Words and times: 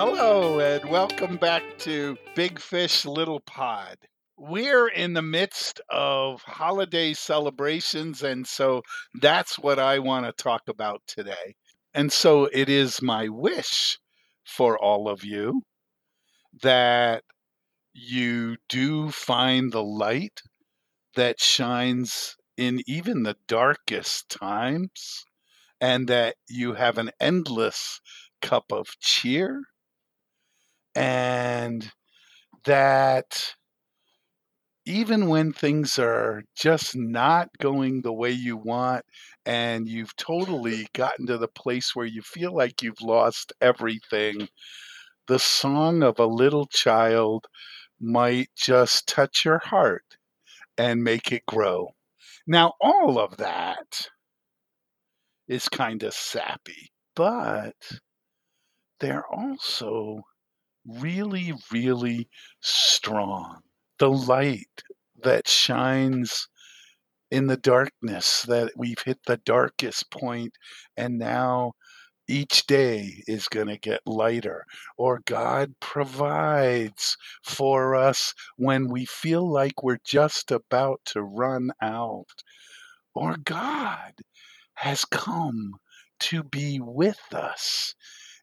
Hello, 0.00 0.60
and 0.60 0.88
welcome 0.88 1.38
back 1.38 1.64
to 1.78 2.16
Big 2.36 2.60
Fish 2.60 3.04
Little 3.04 3.40
Pod. 3.40 3.96
We're 4.36 4.86
in 4.86 5.12
the 5.12 5.22
midst 5.22 5.80
of 5.90 6.40
holiday 6.42 7.14
celebrations, 7.14 8.22
and 8.22 8.46
so 8.46 8.82
that's 9.20 9.58
what 9.58 9.80
I 9.80 9.98
want 9.98 10.24
to 10.24 10.32
talk 10.40 10.62
about 10.68 11.02
today. 11.08 11.56
And 11.94 12.12
so 12.12 12.44
it 12.52 12.68
is 12.68 13.02
my 13.02 13.28
wish 13.28 13.98
for 14.44 14.78
all 14.78 15.08
of 15.08 15.24
you 15.24 15.62
that 16.62 17.24
you 17.92 18.56
do 18.68 19.10
find 19.10 19.72
the 19.72 19.82
light 19.82 20.42
that 21.16 21.40
shines 21.40 22.36
in 22.56 22.82
even 22.86 23.24
the 23.24 23.36
darkest 23.48 24.28
times, 24.28 25.24
and 25.80 26.06
that 26.06 26.36
you 26.48 26.74
have 26.74 26.98
an 26.98 27.10
endless 27.18 28.00
cup 28.40 28.70
of 28.70 28.86
cheer 29.00 29.60
and 30.98 31.92
that 32.64 33.54
even 34.86 35.28
when 35.28 35.52
things 35.52 35.96
are 35.98 36.42
just 36.56 36.96
not 36.96 37.48
going 37.58 38.02
the 38.02 38.12
way 38.12 38.30
you 38.32 38.56
want 38.56 39.04
and 39.46 39.86
you've 39.86 40.16
totally 40.16 40.88
gotten 40.94 41.26
to 41.26 41.38
the 41.38 41.46
place 41.48 41.94
where 41.94 42.06
you 42.06 42.20
feel 42.22 42.52
like 42.52 42.82
you've 42.82 43.00
lost 43.00 43.52
everything, 43.60 44.48
the 45.28 45.38
song 45.38 46.02
of 46.02 46.18
a 46.18 46.26
little 46.26 46.66
child 46.66 47.46
might 48.00 48.50
just 48.56 49.06
touch 49.06 49.44
your 49.44 49.58
heart 49.58 50.16
and 50.78 51.04
make 51.04 51.30
it 51.32 51.46
grow. 51.46 51.90
Now, 52.46 52.74
all 52.80 53.18
of 53.20 53.36
that 53.36 54.08
is 55.48 55.68
kind 55.68 56.02
of 56.02 56.14
sappy, 56.14 56.90
but 57.14 57.76
they're 59.00 59.26
also 59.26 60.22
really, 60.88 61.52
really 61.70 62.28
strong. 62.60 63.60
The 63.98 64.10
light 64.10 64.82
that 65.22 65.48
shines 65.48 66.48
in 67.30 67.46
the 67.46 67.56
darkness, 67.56 68.42
that 68.42 68.72
we've 68.76 69.02
hit 69.04 69.18
the 69.26 69.36
darkest 69.38 70.10
point, 70.10 70.52
and 70.96 71.18
now 71.18 71.72
each 72.28 72.66
day 72.66 73.22
is 73.26 73.48
going 73.48 73.66
to 73.68 73.78
get 73.78 74.00
lighter. 74.06 74.64
Or 74.96 75.20
God 75.26 75.74
provides 75.80 77.16
for 77.42 77.94
us 77.94 78.34
when 78.56 78.88
we 78.88 79.04
feel 79.06 79.50
like 79.50 79.82
we're 79.82 79.98
just 80.04 80.50
about 80.50 81.00
to 81.06 81.22
run 81.22 81.70
out. 81.82 82.26
Or 83.14 83.36
God 83.44 84.12
has 84.74 85.04
come 85.06 85.72
to 86.20 86.42
be 86.42 86.80
with 86.80 87.20
us 87.32 87.94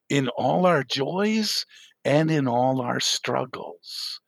in 0.09 0.27
all 0.29 0.65
our 0.65 0.83
joys 0.83 1.65
and 2.05 2.29
in 2.29 2.47
all 2.47 2.79
our 2.79 2.99
struggles. 2.99 4.21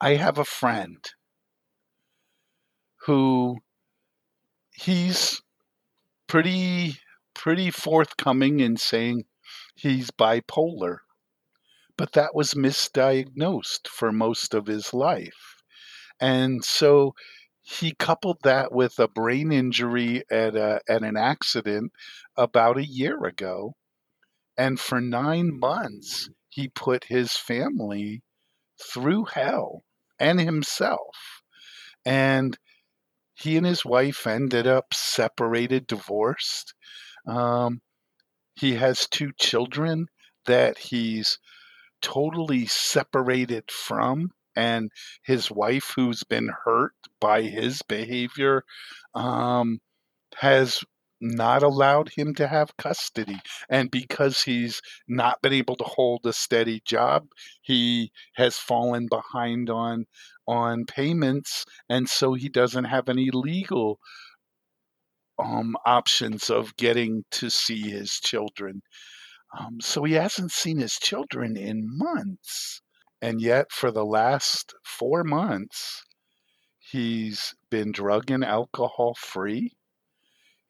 I 0.00 0.16
have 0.16 0.36
a 0.36 0.44
friend 0.44 0.98
who 3.06 3.58
he's 4.72 5.40
pretty 6.26 6.96
pretty 7.34 7.70
forthcoming 7.70 8.60
in 8.60 8.76
saying 8.76 9.24
he's 9.74 10.10
bipolar, 10.10 10.98
but 11.96 12.12
that 12.12 12.34
was 12.34 12.54
misdiagnosed 12.54 13.88
for 13.88 14.12
most 14.12 14.52
of 14.52 14.66
his 14.66 14.92
life. 14.92 15.62
And 16.20 16.64
so 16.64 17.14
he 17.62 17.94
coupled 17.94 18.38
that 18.42 18.72
with 18.72 18.98
a 18.98 19.08
brain 19.08 19.52
injury 19.52 20.24
at 20.30 20.56
a, 20.56 20.80
at 20.88 21.02
an 21.02 21.16
accident 21.16 21.92
about 22.36 22.76
a 22.76 22.86
year 22.86 23.24
ago. 23.24 23.74
And 24.58 24.78
for 24.78 25.00
nine 25.00 25.58
months, 25.58 26.28
he 26.50 26.68
put 26.68 27.04
his 27.04 27.32
family 27.36 28.22
through 28.92 29.24
hell 29.26 29.82
and 30.18 30.40
himself. 30.40 31.42
And 32.04 32.58
he 33.34 33.56
and 33.56 33.66
his 33.66 33.84
wife 33.84 34.26
ended 34.26 34.66
up 34.66 34.92
separated, 34.92 35.86
divorced. 35.86 36.74
Um, 37.26 37.80
he 38.54 38.74
has 38.74 39.08
two 39.08 39.32
children 39.38 40.06
that 40.46 40.76
he's 40.76 41.38
totally 42.02 42.66
separated 42.66 43.70
from, 43.70 44.30
and 44.56 44.90
his 45.22 45.50
wife, 45.50 45.92
who's 45.94 46.24
been 46.24 46.50
hurt 46.64 46.94
by 47.20 47.42
his 47.42 47.82
behavior, 47.82 48.64
um, 49.14 49.80
has 50.36 50.80
not 51.20 51.62
allowed 51.62 52.10
him 52.10 52.34
to 52.34 52.48
have 52.48 52.76
custody. 52.76 53.38
And 53.68 53.90
because 53.90 54.42
he's 54.42 54.80
not 55.08 55.42
been 55.42 55.52
able 55.52 55.76
to 55.76 55.84
hold 55.84 56.24
a 56.24 56.32
steady 56.32 56.80
job, 56.84 57.26
he 57.62 58.12
has 58.34 58.56
fallen 58.56 59.06
behind 59.08 59.70
on 59.70 60.06
on 60.46 60.84
payments, 60.84 61.64
and 61.88 62.08
so 62.08 62.34
he 62.34 62.48
doesn't 62.48 62.84
have 62.84 63.08
any 63.08 63.30
legal 63.32 64.00
um, 65.38 65.76
options 65.86 66.50
of 66.50 66.76
getting 66.76 67.24
to 67.30 67.50
see 67.50 67.82
his 67.82 68.18
children. 68.20 68.82
Um, 69.58 69.80
so 69.80 70.04
he 70.04 70.14
hasn't 70.14 70.52
seen 70.52 70.78
his 70.78 70.94
children 70.94 71.56
in 71.56 71.86
months. 71.86 72.82
And 73.22 73.40
yet, 73.40 73.70
for 73.70 73.90
the 73.90 74.04
last 74.04 74.74
four 74.84 75.24
months, 75.24 76.02
he's 76.78 77.54
been 77.70 77.92
drug 77.92 78.30
and 78.30 78.44
alcohol 78.44 79.14
free. 79.18 79.72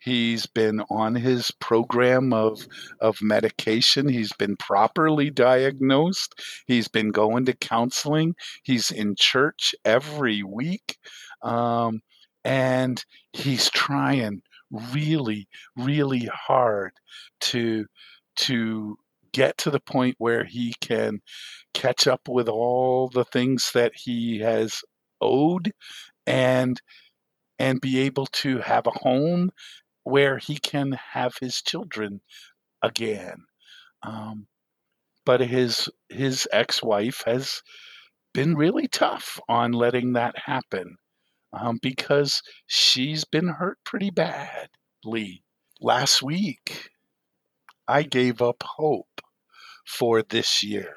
He's 0.00 0.46
been 0.46 0.80
on 0.90 1.14
his 1.14 1.50
program 1.50 2.32
of, 2.32 2.66
of 3.00 3.20
medication. 3.20 4.08
He's 4.08 4.32
been 4.32 4.56
properly 4.56 5.30
diagnosed. 5.30 6.34
He's 6.66 6.88
been 6.88 7.10
going 7.10 7.44
to 7.46 7.54
counseling. 7.54 8.34
He's 8.62 8.90
in 8.90 9.14
church 9.18 9.74
every 9.84 10.42
week. 10.42 10.96
Um, 11.42 12.00
and 12.44 13.04
he's 13.32 13.70
trying 13.70 14.42
really, 14.92 15.48
really 15.76 16.28
hard 16.32 16.92
to, 17.40 17.86
to 18.36 18.96
get 19.32 19.58
to 19.58 19.70
the 19.70 19.80
point 19.80 20.16
where 20.18 20.44
he 20.44 20.74
can 20.80 21.20
catch 21.74 22.06
up 22.06 22.22
with 22.28 22.48
all 22.48 23.08
the 23.08 23.24
things 23.24 23.70
that 23.74 23.92
he 23.94 24.38
has 24.40 24.82
owed 25.20 25.72
and 26.26 26.80
and 27.58 27.80
be 27.80 28.00
able 28.00 28.26
to 28.26 28.58
have 28.58 28.86
a 28.86 28.90
home 28.90 29.50
where 30.10 30.38
he 30.38 30.58
can 30.58 30.92
have 31.12 31.36
his 31.40 31.62
children 31.62 32.20
again. 32.82 33.44
Um, 34.02 34.46
but 35.24 35.40
his 35.40 35.88
his 36.08 36.48
ex-wife 36.52 37.22
has 37.26 37.62
been 38.32 38.56
really 38.56 38.88
tough 38.88 39.40
on 39.48 39.72
letting 39.72 40.14
that 40.14 40.34
happen 40.46 40.96
um, 41.52 41.78
because 41.82 42.42
she's 42.66 43.24
been 43.24 43.48
hurt 43.48 43.78
pretty 43.84 44.10
badly. 44.10 45.42
Last 45.80 46.22
week, 46.22 46.90
I 47.88 48.02
gave 48.02 48.40
up 48.40 48.62
hope 48.62 49.20
for 49.86 50.22
this 50.22 50.62
year. 50.62 50.96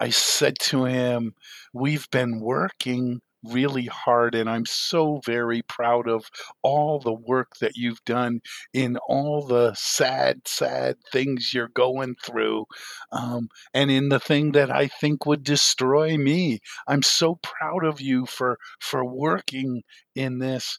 I 0.00 0.10
said 0.10 0.58
to 0.60 0.84
him, 0.84 1.34
We've 1.72 2.08
been 2.10 2.40
working 2.40 3.20
really 3.50 3.86
hard 3.86 4.34
and 4.34 4.48
I'm 4.48 4.66
so 4.66 5.20
very 5.24 5.62
proud 5.62 6.08
of 6.08 6.30
all 6.62 7.00
the 7.00 7.12
work 7.12 7.56
that 7.60 7.76
you've 7.76 8.04
done 8.04 8.40
in 8.72 8.96
all 9.08 9.46
the 9.46 9.74
sad, 9.74 10.42
sad 10.46 10.96
things 11.12 11.52
you're 11.52 11.68
going 11.68 12.16
through 12.24 12.66
um, 13.12 13.48
and 13.72 13.90
in 13.90 14.08
the 14.08 14.20
thing 14.20 14.52
that 14.52 14.70
I 14.70 14.88
think 14.88 15.26
would 15.26 15.44
destroy 15.44 16.16
me. 16.16 16.60
I'm 16.86 17.02
so 17.02 17.38
proud 17.42 17.84
of 17.84 18.00
you 18.00 18.26
for 18.26 18.58
for 18.80 19.04
working 19.04 19.82
in 20.14 20.38
this. 20.38 20.78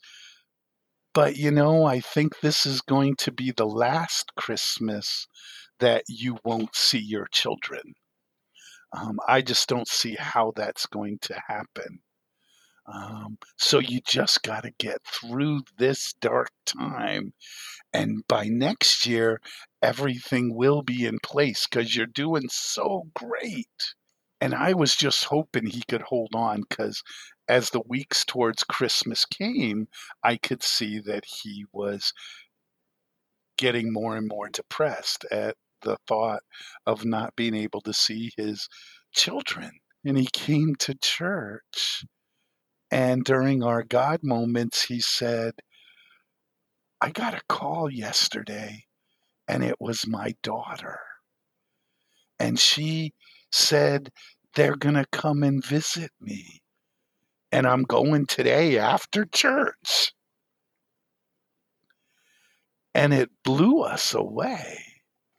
But 1.13 1.37
you 1.37 1.51
know, 1.51 1.85
I 1.85 2.01
think 2.01 2.39
this 2.39 2.65
is 2.65 2.81
going 2.81 3.15
to 3.17 3.31
be 3.31 3.51
the 3.51 3.65
last 3.65 4.35
Christmas 4.35 5.27
that 5.79 6.03
you 6.07 6.37
won't 6.43 6.75
see 6.75 6.99
your 6.99 7.27
children. 7.31 7.93
Um, 8.93 9.19
I 9.27 9.41
just 9.41 9.67
don't 9.67 9.87
see 9.87 10.15
how 10.15 10.53
that's 10.55 10.85
going 10.85 11.19
to 11.23 11.41
happen. 11.47 11.99
Um, 12.87 13.37
so 13.57 13.79
you 13.79 13.99
just 14.05 14.43
got 14.43 14.63
to 14.63 14.71
get 14.77 14.99
through 15.05 15.61
this 15.77 16.13
dark 16.13 16.49
time. 16.65 17.33
And 17.93 18.27
by 18.27 18.45
next 18.47 19.05
year, 19.05 19.41
everything 19.81 20.53
will 20.55 20.81
be 20.81 21.05
in 21.05 21.19
place 21.19 21.65
because 21.67 21.95
you're 21.95 22.05
doing 22.05 22.47
so 22.49 23.07
great. 23.13 23.67
And 24.41 24.53
I 24.53 24.73
was 24.73 24.95
just 24.95 25.23
hoping 25.25 25.65
he 25.65 25.83
could 25.87 26.03
hold 26.03 26.35
on 26.35 26.61
because 26.69 27.01
as 27.47 27.69
the 27.69 27.81
weeks 27.87 28.25
towards 28.25 28.63
Christmas 28.63 29.25
came, 29.25 29.87
I 30.23 30.37
could 30.37 30.61
see 30.61 30.99
that 30.99 31.25
he 31.25 31.65
was 31.71 32.13
getting 33.57 33.93
more 33.93 34.17
and 34.17 34.27
more 34.27 34.49
depressed 34.49 35.25
at 35.31 35.55
the 35.81 35.97
thought 36.07 36.43
of 36.85 37.05
not 37.05 37.35
being 37.35 37.55
able 37.55 37.81
to 37.81 37.93
see 37.93 38.31
his 38.37 38.67
children. 39.13 39.71
And 40.03 40.17
he 40.17 40.27
came 40.33 40.75
to 40.79 40.95
church 40.95 42.05
and 42.95 43.25
during 43.25 43.63
our 43.63 43.83
God 43.83 44.21
moments, 44.23 44.85
he 44.85 45.01
said, 45.01 45.55
I 47.01 47.11
got 47.11 47.35
a 47.35 47.41
call 47.49 47.91
yesterday, 47.91 48.85
and 49.47 49.63
it 49.63 49.81
was 49.81 50.07
my 50.07 50.35
daughter. 50.43 50.99
and 52.39 52.59
she 52.59 53.13
said 53.51 54.11
they're 54.55 54.77
going 54.77 54.95
to 54.95 55.05
come 55.11 55.43
and 55.43 55.65
visit 55.65 56.11
me. 56.21 56.61
And 57.51 57.67
I'm 57.67 57.83
going 57.83 58.27
today 58.27 58.79
after 58.79 59.25
church. 59.25 60.13
And 62.93 63.13
it 63.13 63.29
blew 63.43 63.81
us 63.81 64.13
away. 64.13 64.79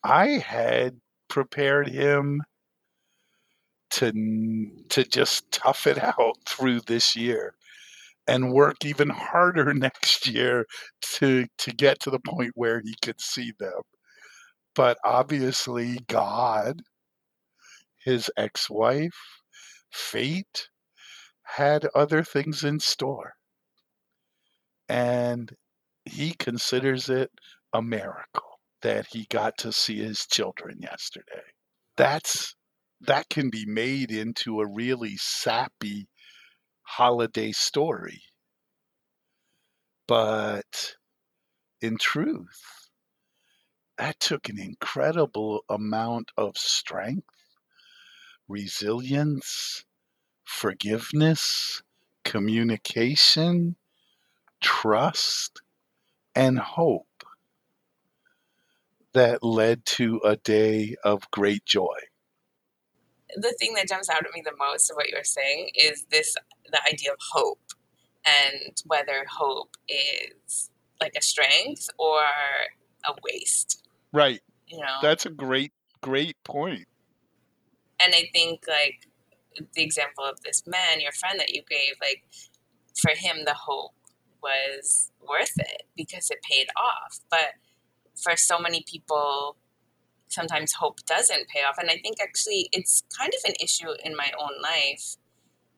I 0.05 0.29
had 0.29 1.01
prepared 1.29 1.89
him 1.89 2.43
to 3.97 4.71
to 4.91 5.05
just 5.05 5.51
tough 5.53 5.87
it 5.87 6.03
out 6.03 6.37
through 6.47 6.81
this 6.83 7.17
year 7.17 7.55
and 8.29 8.53
work 8.53 8.85
even 8.85 9.09
harder 9.09 9.73
next 9.75 10.27
year 10.27 10.67
to 11.03 11.47
to 11.59 11.73
get 11.73 12.01
to 12.01 12.11
the 12.11 12.21
point 12.21 12.53
where 12.55 12.81
he 12.81 12.95
could 13.03 13.21
see 13.21 13.53
them. 13.59 13.81
But 14.75 14.99
obviously 15.05 15.99
God, 16.09 16.83
his 18.05 18.31
ex-wife, 18.37 19.43
fate 19.91 20.69
had 21.45 21.87
other 21.95 22.23
things 22.23 22.65
in 22.65 22.81
store. 22.81 23.35
And 24.89 25.51
he 26.05 26.35
considers 26.39 27.09
it 27.09 27.31
a 27.73 27.83
miracle 27.83 28.61
that 28.83 29.07
he 29.11 29.27
got 29.31 29.59
to 29.59 29.73
see 29.73 29.99
his 29.99 30.27
children 30.27 30.79
yesterday. 30.81 31.43
That's 31.97 32.55
that 33.01 33.29
can 33.29 33.51
be 33.51 33.67
made 33.67 34.11
into 34.11 34.61
a 34.61 34.67
really 34.67 35.17
sappy 35.17 36.09
holiday 36.83 37.53
story. 37.53 38.23
But 40.07 40.97
in 41.81 41.99
truth, 41.99 42.89
that 43.99 44.21
took 44.21 44.49
an 44.49 44.59
incredible 44.59 45.65
amount 45.69 46.31
of 46.37 46.57
strength, 46.57 47.27
resilience, 48.49 49.85
forgiveness, 50.45 51.83
communication, 52.25 53.77
trust, 54.61 55.61
and 56.35 56.59
hope 56.59 57.25
that 59.13 59.43
led 59.43 59.85
to 59.87 60.21
a 60.25 60.37
day 60.37 60.95
of 61.03 61.31
great 61.31 61.65
joy 61.65 61.97
the 63.35 63.55
thing 63.59 63.75
that 63.75 63.89
jumps 63.89 64.09
out 64.09 64.25
at 64.25 64.33
me 64.35 64.43
the 64.45 64.53
most 64.59 64.91
of 64.91 64.97
what 64.97 65.09
you're 65.09 65.25
saying 65.25 65.71
is 65.75 66.07
this 66.11 66.37
the 66.71 66.81
idea 66.91 67.13
of 67.13 67.19
hope 67.33 67.61
and 68.25 68.83
whether 68.87 69.25
hope 69.31 69.77
is 69.89 70.71
like 71.01 71.13
a 71.17 71.23
strength 71.23 71.89
or 71.99 72.21
a 73.05 73.15
waste. 73.23 73.87
Right. 74.13 74.41
You 74.67 74.79
know. 74.79 74.99
That's 75.03 75.27
a 75.27 75.31
great 75.31 75.73
great 76.01 76.37
point. 76.45 76.87
And 78.01 78.15
I 78.15 78.29
think 78.33 78.65
like 78.69 79.09
the 79.75 79.83
example 79.83 80.25
of 80.25 80.43
this 80.43 80.63
man, 80.67 81.01
your 81.01 81.13
friend 81.13 81.39
that 81.41 81.53
you 81.53 81.63
gave, 81.69 81.95
like 82.01 82.25
for 83.01 83.11
him 83.11 83.45
the 83.45 83.55
hope 83.55 83.93
was 84.43 85.11
worth 85.27 85.59
it 85.59 85.83
because 85.97 86.31
it 86.31 86.39
paid 86.49 86.67
off. 86.77 87.21
But 87.31 87.55
for 88.23 88.37
so 88.37 88.59
many 88.59 88.85
people 88.89 89.57
sometimes 90.29 90.73
hope 90.73 90.99
doesn't 91.07 91.49
pay 91.49 91.61
off. 91.61 91.79
And 91.79 91.91
I 91.91 91.99
think 91.99 92.17
actually 92.21 92.69
it's 92.73 93.03
kind 93.17 93.33
of 93.33 93.51
an 93.51 93.55
issue 93.63 93.89
in 94.05 94.17
my 94.17 94.31
own 94.41 94.61
life 94.63 95.17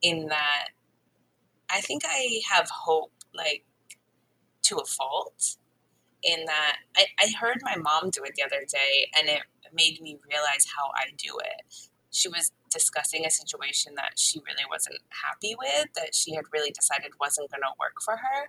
in 0.02 0.26
that 0.26 0.68
I 1.70 1.80
think 1.80 2.02
I 2.06 2.40
have 2.50 2.68
hope 2.70 3.12
like 3.34 3.64
to 4.62 4.76
a 4.76 4.84
fault 4.84 5.56
in 6.22 6.44
that 6.46 6.76
I, 6.96 7.06
I 7.20 7.32
heard 7.38 7.58
my 7.62 7.76
mom 7.76 8.10
do 8.10 8.22
it 8.24 8.32
the 8.36 8.44
other 8.44 8.64
day 8.68 9.10
and 9.18 9.28
it 9.28 9.42
made 9.72 10.00
me 10.00 10.18
realize 10.28 10.66
how 10.76 10.88
I 10.96 11.10
do 11.16 11.38
it. 11.38 11.90
She 12.10 12.28
was 12.28 12.52
discussing 12.70 13.26
a 13.26 13.30
situation 13.30 13.94
that 13.96 14.18
she 14.18 14.40
really 14.40 14.64
wasn't 14.70 14.98
happy 15.10 15.54
with, 15.58 15.92
that 15.94 16.14
she 16.14 16.34
had 16.34 16.44
really 16.52 16.70
decided 16.70 17.12
wasn't 17.20 17.50
going 17.50 17.62
to 17.62 17.72
work 17.78 18.00
for 18.02 18.16
her. 18.16 18.48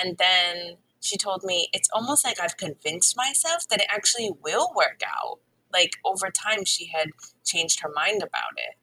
And 0.00 0.16
then 0.18 0.76
she 1.04 1.18
told 1.18 1.44
me 1.44 1.68
it's 1.74 1.88
almost 1.92 2.24
like 2.24 2.40
I've 2.40 2.56
convinced 2.56 3.14
myself 3.14 3.68
that 3.68 3.80
it 3.80 3.86
actually 3.90 4.30
will 4.42 4.72
work 4.74 5.02
out. 5.06 5.40
Like 5.70 5.92
over 6.04 6.30
time, 6.30 6.64
she 6.64 6.86
had 6.86 7.08
changed 7.44 7.80
her 7.80 7.90
mind 7.94 8.22
about 8.22 8.54
it. 8.56 8.76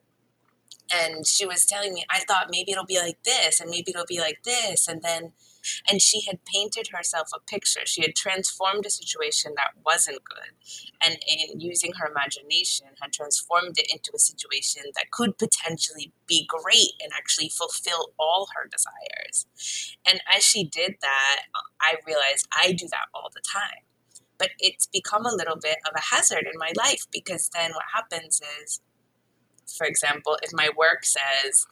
And 0.93 1.25
she 1.25 1.47
was 1.47 1.65
telling 1.65 1.93
me, 1.93 2.05
I 2.11 2.19
thought 2.19 2.49
maybe 2.51 2.71
it'll 2.71 2.85
be 2.85 2.99
like 2.99 3.23
this, 3.23 3.59
and 3.59 3.71
maybe 3.71 3.91
it'll 3.91 4.05
be 4.05 4.19
like 4.19 4.43
this. 4.43 4.87
And 4.87 5.01
then 5.01 5.31
and 5.89 6.01
she 6.01 6.21
had 6.25 6.43
painted 6.45 6.89
herself 6.93 7.29
a 7.33 7.39
picture. 7.39 7.85
She 7.85 8.01
had 8.01 8.15
transformed 8.15 8.85
a 8.85 8.89
situation 8.89 9.53
that 9.57 9.71
wasn't 9.85 10.23
good, 10.23 10.53
and 11.03 11.17
in 11.27 11.59
using 11.59 11.93
her 11.99 12.07
imagination, 12.07 12.87
had 13.01 13.13
transformed 13.13 13.77
it 13.77 13.91
into 13.91 14.11
a 14.15 14.19
situation 14.19 14.83
that 14.95 15.11
could 15.11 15.37
potentially 15.37 16.13
be 16.27 16.47
great 16.47 16.93
and 17.01 17.11
actually 17.15 17.49
fulfill 17.49 18.13
all 18.19 18.47
her 18.55 18.67
desires. 18.67 19.45
And 20.05 20.21
as 20.35 20.43
she 20.43 20.63
did 20.63 20.95
that, 21.01 21.41
I 21.81 21.95
realized 22.05 22.47
I 22.51 22.71
do 22.73 22.87
that 22.89 23.07
all 23.13 23.29
the 23.33 23.41
time. 23.41 23.85
But 24.37 24.51
it's 24.59 24.87
become 24.87 25.25
a 25.25 25.35
little 25.35 25.57
bit 25.57 25.77
of 25.87 25.93
a 25.95 26.15
hazard 26.15 26.47
in 26.51 26.57
my 26.57 26.71
life 26.75 27.05
because 27.11 27.49
then 27.53 27.71
what 27.73 27.83
happens 27.93 28.41
is, 28.63 28.81
for 29.77 29.85
example, 29.85 30.37
if 30.41 30.51
my 30.51 30.69
work 30.75 31.05
says, 31.05 31.67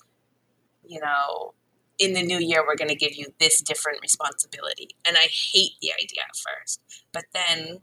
you 0.86 1.00
know, 1.00 1.54
in 2.00 2.13
the 2.13 2.24
new 2.24 2.40
year, 2.40 2.63
we're 2.66 2.78
going 2.78 2.90
to 2.90 2.96
give 2.96 3.13
you 3.13 3.28
this 3.40 3.62
different 3.62 4.00
responsibility. 4.01 4.90
And 5.06 5.18
I 5.18 5.28
hate 5.28 5.74
the 5.81 5.92
idea 5.94 6.24
at 6.28 6.36
first. 6.36 6.81
But 7.12 7.25
then 7.34 7.80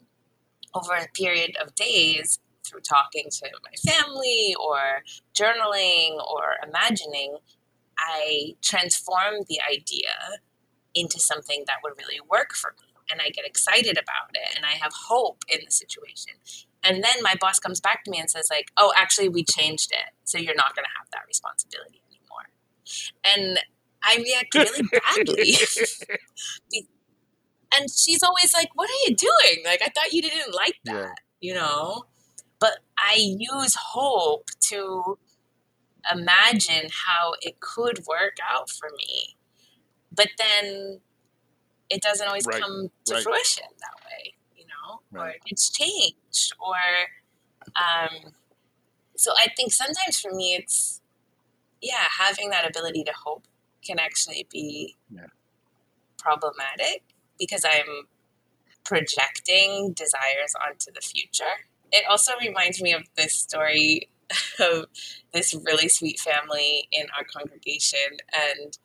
over 0.75 0.95
a 0.95 1.09
period 1.15 1.57
of 1.63 1.75
days, 1.75 2.39
through 2.67 2.81
talking 2.81 3.27
to 3.31 3.51
my 3.63 3.93
family 3.93 4.55
or 4.59 4.79
journaling 5.39 6.17
or 6.17 6.57
imagining, 6.67 7.37
I 7.99 8.57
transform 8.63 9.45
the 9.49 9.61
idea 9.71 10.41
into 10.95 11.21
something 11.21 11.65
that 11.67 11.77
would 11.85 11.93
really 11.99 12.21
work 12.29 12.55
for 12.55 12.75
me. 12.81 12.89
And 13.11 13.21
I 13.21 13.31
get 13.31 13.47
excited 13.47 13.97
about 13.97 14.35
it 14.35 14.57
and 14.57 14.65
I 14.67 14.73
have 14.73 14.93
hope 15.09 15.45
in 15.49 15.61
the 15.65 15.71
situation. 15.71 16.33
And 16.83 17.05
then 17.05 17.23
my 17.23 17.35
boss 17.41 17.59
comes 17.61 17.81
back 17.81 18.03
to 18.05 18.11
me 18.11 18.19
and 18.19 18.31
says, 18.31 18.49
like, 18.51 18.73
oh, 18.77 18.93
actually, 18.97 19.29
we 19.29 19.45
changed 19.45 19.93
it. 19.93 20.13
So 20.25 20.39
you're 20.39 20.57
not 20.57 20.75
going 20.75 20.85
to 20.85 20.99
have 20.99 21.09
that 21.13 21.23
responsibility 21.29 22.01
anymore. 22.11 22.49
And 23.25 23.61
I 24.07 24.17
react 24.17 24.55
really 24.55 24.89
badly. 24.93 25.57
and 27.77 27.91
she's 27.91 28.23
always 28.23 28.55
like, 28.55 28.71
What 28.75 28.89
are 28.89 29.09
you 29.09 29.17
doing? 29.17 29.65
Like, 29.65 29.83
I 29.83 29.89
thought 29.89 30.13
you 30.13 30.23
didn't 30.23 30.55
like 30.55 30.77
that, 30.85 30.95
yeah. 30.95 31.13
you 31.41 31.55
know? 31.55 32.05
But 32.61 32.79
I 32.97 33.17
use 33.17 33.75
hope 33.75 34.49
to 34.69 35.19
imagine 36.13 36.89
how 37.07 37.35
it 37.43 37.61
could 37.61 38.05
work 38.07 38.37
out 38.49 38.71
for 38.71 38.89
me. 38.97 39.37
But 40.13 40.29
then 40.39 41.01
it 41.91 42.01
doesn't 42.01 42.27
always 42.27 42.47
right. 42.47 42.63
come 42.63 42.91
to 43.07 43.15
right. 43.15 43.23
fruition 43.23 43.65
that 43.81 44.05
way, 44.07 44.35
you 44.57 44.65
know? 44.65 45.01
Right. 45.11 45.35
Or 45.35 45.39
it's 45.47 45.69
changed. 45.71 46.53
Or, 46.61 46.77
um, 47.77 48.33
so 49.17 49.33
I 49.37 49.49
think 49.57 49.73
sometimes 49.73 50.21
for 50.21 50.33
me, 50.33 50.55
it's, 50.55 51.03
yeah, 51.83 52.05
having 52.19 52.51
that 52.51 52.69
ability 52.69 53.05
to 53.05 53.13
hope 53.13 53.47
can 53.87 53.99
actually 53.99 54.47
be 54.51 54.97
yeah. 55.11 55.27
problematic 56.19 57.03
because 57.39 57.65
I'm 57.65 58.07
projecting 58.85 59.93
desires 59.93 60.55
onto 60.67 60.93
the 60.93 61.01
future. 61.01 61.45
It 61.93 62.05
also 62.09 62.33
reminds 62.41 62.83
me 62.83 62.93
of 62.93 63.03
this 63.17 63.35
story 63.35 64.09
of 64.61 64.87
this 65.33 65.55
really 65.65 65.89
sweet 65.89 66.19
family 66.19 66.89
in 66.91 67.07
our 67.17 67.25
congregation, 67.25 68.19
and 68.33 68.77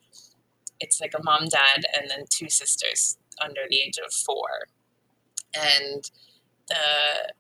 it's 0.80 1.02
like 1.02 1.14
a 1.18 1.24
mom, 1.24 1.48
dad, 1.48 1.84
and 2.00 2.10
then 2.10 2.26
two 2.30 2.50
sisters 2.50 3.18
under 3.44 3.62
the 3.70 3.78
age 3.78 3.98
of 4.06 4.14
four. 4.14 4.68
And 5.56 6.10
the 6.68 7.34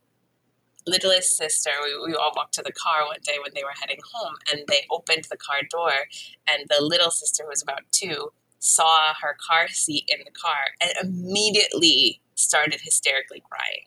littlest 0.88 1.38
sister, 1.38 1.72
we, 1.84 2.12
we 2.12 2.16
all 2.16 2.32
walked 2.36 2.54
to 2.56 2.64
the 2.64 2.72
car 2.72 3.06
one 3.06 3.20
day 3.24 3.38
when 3.42 3.52
they 3.56 3.64
were 3.64 3.74
heading 3.80 4.00
home, 4.14 4.36
and 4.52 4.64
they 4.68 4.86
opened 4.90 5.26
the 5.30 5.38
car 5.38 5.62
door, 5.70 5.94
and 6.48 6.68
the 6.70 6.84
little 6.84 7.12
sister, 7.12 7.44
who 7.44 7.50
was 7.50 7.62
about 7.62 7.82
two, 7.92 8.32
saw 8.60 9.14
her 9.22 9.36
car 9.48 9.68
seat 9.68 10.06
in 10.08 10.20
the 10.24 10.32
car 10.32 10.76
and 10.80 10.92
immediately 11.04 12.22
started 12.36 12.82
hysterically 12.82 13.44
crying. 13.50 13.86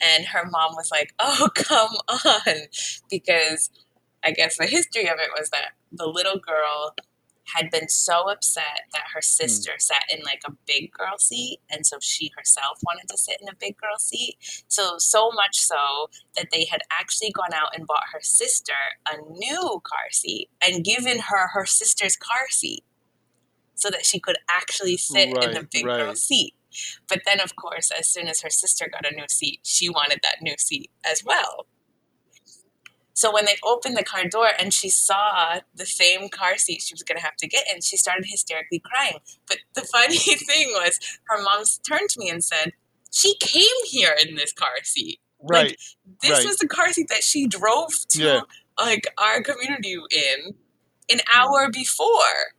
And 0.00 0.26
her 0.26 0.48
mom 0.48 0.74
was 0.74 0.90
like, 0.90 1.14
Oh, 1.18 1.48
come 1.54 1.96
on. 2.08 2.54
Because 3.10 3.70
I 4.22 4.32
guess 4.32 4.58
the 4.58 4.66
history 4.66 5.06
of 5.06 5.18
it 5.18 5.30
was 5.38 5.50
that 5.50 5.70
the 5.92 6.06
little 6.06 6.38
girl 6.38 6.94
had 7.54 7.70
been 7.70 7.88
so 7.88 8.30
upset 8.30 8.82
that 8.92 9.04
her 9.12 9.20
hmm. 9.20 9.46
sister 9.46 9.72
mm. 9.72 9.80
sat 9.82 10.04
in 10.12 10.22
like 10.24 10.42
a 10.46 10.52
big 10.66 10.92
girl 10.92 11.18
seat 11.18 11.58
and 11.70 11.86
so 11.86 11.98
she 12.00 12.30
herself 12.36 12.78
wanted 12.84 13.08
to 13.08 13.16
sit 13.16 13.38
in 13.40 13.48
a 13.48 13.54
big 13.58 13.76
girl 13.76 13.98
seat 13.98 14.36
so 14.68 14.96
so 14.98 15.30
much 15.32 15.58
so 15.58 16.08
that 16.36 16.48
they 16.52 16.64
had 16.64 16.80
actually 16.90 17.30
gone 17.30 17.52
out 17.52 17.74
and 17.76 17.86
bought 17.86 18.04
her 18.12 18.20
sister 18.22 18.72
a 19.08 19.16
new 19.32 19.80
car 19.84 20.10
seat 20.10 20.48
and 20.64 20.84
given 20.84 21.18
her 21.18 21.48
her 21.52 21.66
sister's 21.66 22.16
car 22.16 22.48
seat 22.50 22.84
so 23.74 23.88
that 23.90 24.04
she 24.04 24.20
could 24.20 24.36
actually 24.50 24.96
sit 24.96 25.32
right, 25.34 25.44
in 25.44 25.54
the 25.54 25.68
big 25.72 25.86
right. 25.86 25.98
girl 25.98 26.14
seat 26.14 26.54
but 27.08 27.20
then 27.26 27.40
of 27.40 27.56
course 27.56 27.90
as 27.98 28.08
soon 28.08 28.28
as 28.28 28.42
her 28.42 28.50
sister 28.50 28.88
got 28.92 29.10
a 29.10 29.14
new 29.14 29.26
seat 29.28 29.60
she 29.62 29.88
wanted 29.88 30.20
that 30.22 30.36
new 30.40 30.54
seat 30.58 30.90
as 31.04 31.24
well 31.24 31.66
So 33.14 33.32
when 33.32 33.44
they 33.44 33.56
opened 33.64 33.96
the 33.96 34.04
car 34.04 34.24
door 34.28 34.48
and 34.58 34.72
she 34.72 34.88
saw 34.88 35.60
the 35.74 35.86
same 35.86 36.28
car 36.28 36.56
seat 36.56 36.82
she 36.82 36.94
was 36.94 37.02
going 37.02 37.18
to 37.18 37.24
have 37.24 37.36
to 37.36 37.48
get 37.48 37.64
in, 37.74 37.80
she 37.80 37.96
started 37.96 38.24
hysterically 38.28 38.80
crying. 38.80 39.18
But 39.46 39.58
the 39.74 39.82
funny 39.92 40.16
thing 40.16 40.68
was, 40.72 40.98
her 41.28 41.42
mom 41.42 41.64
turned 41.86 42.08
to 42.10 42.20
me 42.20 42.30
and 42.30 42.42
said, 42.42 42.72
"She 43.12 43.36
came 43.38 43.64
here 43.86 44.14
in 44.26 44.36
this 44.36 44.52
car 44.52 44.68
seat. 44.84 45.20
Right. 45.42 45.76
This 46.22 46.30
Right. 46.30 46.46
was 46.46 46.56
the 46.58 46.68
car 46.68 46.92
seat 46.92 47.08
that 47.08 47.24
she 47.24 47.46
drove 47.46 47.92
to 48.10 48.22
Yeah. 48.22 48.40
like 48.78 49.06
our 49.18 49.42
community 49.42 49.94
in 50.10 50.54
an 51.10 51.20
hour 51.34 51.68
before." 51.70 52.54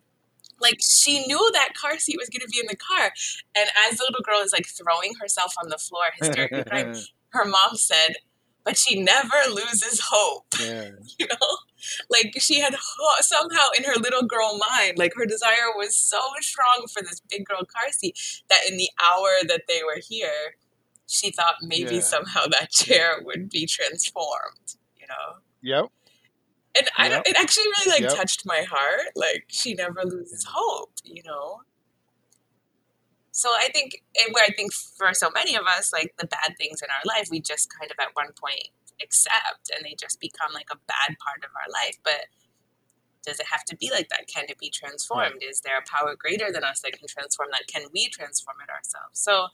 Like 0.60 0.80
she 0.80 1.26
knew 1.26 1.50
that 1.54 1.74
car 1.74 1.98
seat 1.98 2.18
was 2.20 2.30
going 2.30 2.42
to 2.42 2.48
be 2.48 2.60
in 2.60 2.68
the 2.68 2.76
car, 2.76 3.12
and 3.56 3.70
as 3.90 3.98
the 3.98 4.04
little 4.04 4.22
girl 4.22 4.42
is 4.42 4.54
like 4.54 4.68
throwing 4.68 5.16
herself 5.20 5.56
on 5.64 5.70
the 5.70 5.78
floor, 5.80 6.04
hysterically 6.20 6.64
crying, 6.64 6.94
her 7.30 7.46
mom 7.46 7.76
said, 7.78 8.18
"But 8.64 8.78
she 8.78 9.02
never 9.02 9.38
loses 9.50 10.02
hope." 10.04 10.46
yeah. 10.62 10.92
you 11.20 11.28
know 11.28 11.58
like 12.12 12.34
she 12.40 12.60
had 12.60 12.76
ho- 12.76 13.16
somehow 13.22 13.70
in 13.78 13.84
her 13.84 13.96
little 13.96 14.22
girl 14.24 14.60
mind 14.60 14.98
like 15.00 15.14
her 15.16 15.26
desire 15.26 15.72
was 15.76 15.96
so 15.98 16.20
strong 16.40 16.86
for 16.94 17.02
this 17.02 17.20
big 17.30 17.44
girl 17.46 17.62
car 17.66 17.92
seat 17.92 18.16
that 18.50 18.60
in 18.70 18.78
the 18.78 18.90
hour 19.04 19.30
that 19.48 19.64
they 19.68 19.82
were 19.84 20.00
here 20.08 20.56
she 21.08 21.32
thought 21.32 21.56
maybe 21.64 21.96
Yeah. 21.96 22.02
somehow 22.02 22.46
that 22.48 22.70
chair 22.72 23.22
would 23.24 23.50
be 23.50 23.66
transformed 23.66 24.76
you 24.96 25.08
know 25.08 25.38
Yep. 25.64 25.86
and 26.78 26.88
I 26.98 27.10
don't, 27.10 27.28
it 27.28 27.36
actually 27.40 27.66
really 27.80 27.92
like 27.92 28.02
Yep. 28.02 28.16
touched 28.16 28.46
my 28.46 28.62
heart 28.70 29.08
like 29.16 29.46
she 29.48 29.74
never 29.74 30.04
loses 30.06 30.46
hope 30.48 30.92
you 31.04 31.24
know 31.24 31.62
so 33.32 33.50
i 33.50 33.70
think 33.74 34.04
where 34.32 34.44
i 34.44 34.54
think 34.54 34.74
for 34.74 35.14
so 35.14 35.30
many 35.34 35.56
of 35.56 35.66
us 35.66 35.92
like 35.94 36.14
the 36.20 36.28
bad 36.28 36.54
things 36.58 36.82
in 36.82 36.90
our 36.90 37.04
life 37.06 37.28
we 37.32 37.40
just 37.40 37.72
kind 37.80 37.92
of 37.92 37.98
at 38.00 38.10
one 38.14 38.32
point 38.40 38.70
accept 39.04 39.72
and 39.76 39.86
they 39.86 39.96
just 40.00 40.20
become 40.20 40.54
like 40.54 40.70
a 40.72 40.80
bad 40.88 41.18
part 41.20 41.44
of 41.44 41.52
our 41.52 41.70
life. 41.72 41.98
But 42.04 42.30
does 43.26 43.40
it 43.40 43.48
have 43.52 43.66
to 43.66 43.76
be 43.76 43.90
like 43.92 44.10
that? 44.10 44.28
Can 44.28 44.46
it 44.50 44.58
be 44.58 44.70
transformed? 44.70 45.42
Is 45.42 45.62
there 45.62 45.78
a 45.78 45.86
power 45.90 46.16
greater 46.18 46.52
than 46.52 46.64
us 46.64 46.82
that 46.82 46.94
can 46.98 47.08
transform 47.08 47.50
that? 47.52 47.68
Can 47.68 47.90
we 47.94 48.08
transform 48.10 48.58
it 48.64 48.72
ourselves? 48.72 49.20
So 49.20 49.48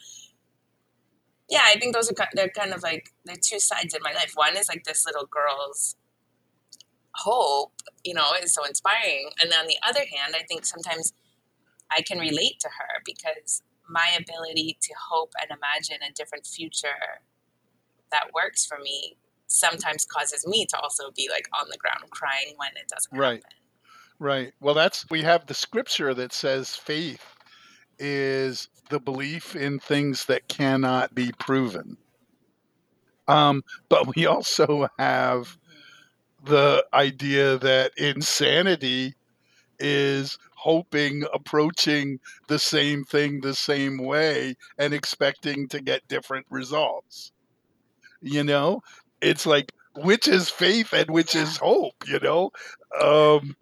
yeah 1.49 1.63
i 1.63 1.79
think 1.79 1.93
those 1.93 2.11
are 2.11 2.27
they're 2.33 2.49
kind 2.49 2.73
of 2.73 2.83
like 2.83 3.13
they're 3.23 3.37
two 3.41 3.59
sides 3.59 3.93
in 3.93 4.01
my 4.03 4.11
life. 4.11 4.33
One 4.35 4.57
is 4.57 4.67
like 4.67 4.83
this 4.83 5.05
little 5.05 5.25
girl's 5.25 5.95
hope 7.15 7.71
you 8.03 8.13
know 8.13 8.33
is 8.41 8.53
so 8.53 8.65
inspiring. 8.65 9.29
And 9.41 9.51
then 9.51 9.61
on 9.61 9.67
the 9.67 9.77
other 9.87 10.01
hand 10.01 10.35
i 10.35 10.43
think 10.43 10.65
sometimes 10.65 11.13
i 11.89 12.01
can 12.01 12.19
relate 12.19 12.59
to 12.59 12.67
her 12.67 13.01
because 13.05 13.63
my 13.89 14.09
ability 14.19 14.77
to 14.81 14.93
hope 15.09 15.31
and 15.41 15.57
imagine 15.57 15.97
a 16.07 16.13
different 16.13 16.45
future 16.45 17.21
that 18.11 18.31
works 18.33 18.65
for 18.65 18.79
me 18.79 19.17
sometimes 19.47 20.05
causes 20.05 20.45
me 20.47 20.65
to 20.65 20.77
also 20.79 21.11
be 21.15 21.29
like 21.31 21.47
on 21.59 21.67
the 21.69 21.77
ground 21.77 22.09
crying 22.11 22.53
when 22.57 22.69
it 22.75 22.87
doesn't 22.89 23.17
Right. 23.17 23.43
happen 23.43 23.57
Right. 24.19 24.53
Well, 24.59 24.73
that's 24.73 25.05
we 25.11 25.21
have 25.23 25.45
the 25.45 25.53
scripture 25.53 26.13
that 26.15 26.33
says 26.33 26.75
faith 26.75 27.23
is 27.99 28.67
the 28.89 28.99
belief 28.99 29.55
in 29.55 29.79
things 29.79 30.25
that 30.25 30.47
cannot 30.47 31.13
be 31.13 31.31
proven. 31.39 31.97
Um, 33.27 33.63
but 33.89 34.15
we 34.15 34.25
also 34.25 34.87
have 34.97 35.55
the 36.45 36.85
idea 36.93 37.57
that 37.59 37.91
insanity 37.97 39.13
is 39.79 40.37
hoping 40.57 41.23
approaching 41.33 42.19
the 42.47 42.59
same 42.59 43.03
thing 43.03 43.41
the 43.41 43.55
same 43.55 43.97
way 43.97 44.55
and 44.77 44.93
expecting 44.93 45.67
to 45.69 45.79
get 45.81 46.07
different 46.07 46.45
results. 46.49 47.31
You 48.21 48.43
know, 48.43 48.81
it's 49.21 49.45
like 49.45 49.71
which 49.95 50.27
is 50.27 50.49
faith 50.49 50.93
and 50.93 51.09
which 51.09 51.35
is 51.35 51.57
hope, 51.57 52.07
you 52.07 52.19
know? 52.19 52.51
Um 53.01 53.55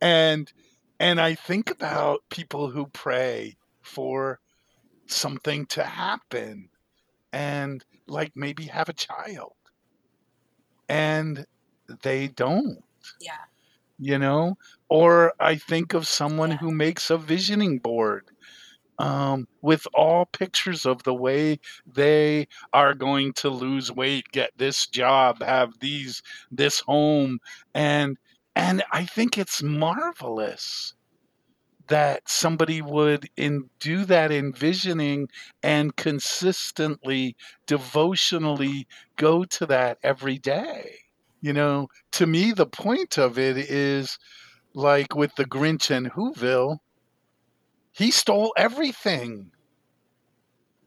and 0.00 0.52
and 0.98 1.20
I 1.20 1.34
think 1.34 1.70
about 1.70 2.20
people 2.30 2.70
who 2.70 2.86
pray 2.86 3.56
for 3.82 4.40
something 5.06 5.66
to 5.66 5.84
happen 5.84 6.68
and 7.32 7.84
like 8.06 8.32
maybe 8.34 8.64
have 8.64 8.88
a 8.88 8.94
child 8.94 9.52
and 10.88 11.46
they 12.02 12.28
don't 12.28 12.82
yeah 13.20 13.44
you 13.98 14.18
know 14.18 14.56
or 14.90 15.32
i 15.40 15.56
think 15.56 15.94
of 15.94 16.06
someone 16.08 16.52
who 16.52 16.70
makes 16.72 17.10
a 17.10 17.18
visioning 17.18 17.78
board 17.78 18.24
um, 18.98 19.48
with 19.62 19.86
all 19.94 20.26
pictures 20.26 20.84
of 20.86 21.02
the 21.04 21.14
way 21.14 21.58
they 21.86 22.46
are 22.74 22.94
going 22.94 23.32
to 23.34 23.48
lose 23.48 23.90
weight 23.90 24.26
get 24.32 24.52
this 24.58 24.86
job 24.86 25.42
have 25.42 25.78
these 25.80 26.22
this 26.52 26.80
home 26.80 27.40
and 27.74 28.18
and 28.56 28.82
i 28.92 29.06
think 29.06 29.38
it's 29.38 29.62
marvelous 29.62 30.94
that 31.88 32.28
somebody 32.28 32.80
would 32.80 33.28
in, 33.36 33.68
do 33.80 34.04
that 34.04 34.30
envisioning 34.30 35.28
and 35.62 35.96
consistently 35.96 37.36
devotionally 37.66 38.86
go 39.16 39.44
to 39.44 39.66
that 39.66 39.98
every 40.04 40.38
day. 40.38 40.94
You 41.42 41.54
know 41.54 41.88
to 42.12 42.26
me 42.26 42.52
the 42.52 42.66
point 42.66 43.18
of 43.18 43.38
it 43.38 43.56
is 43.56 44.18
like 44.74 45.14
with 45.14 45.34
the 45.36 45.44
grinch 45.44 45.90
and 45.90 46.12
whoville 46.12 46.78
he 47.92 48.10
stole 48.10 48.52
everything 48.56 49.50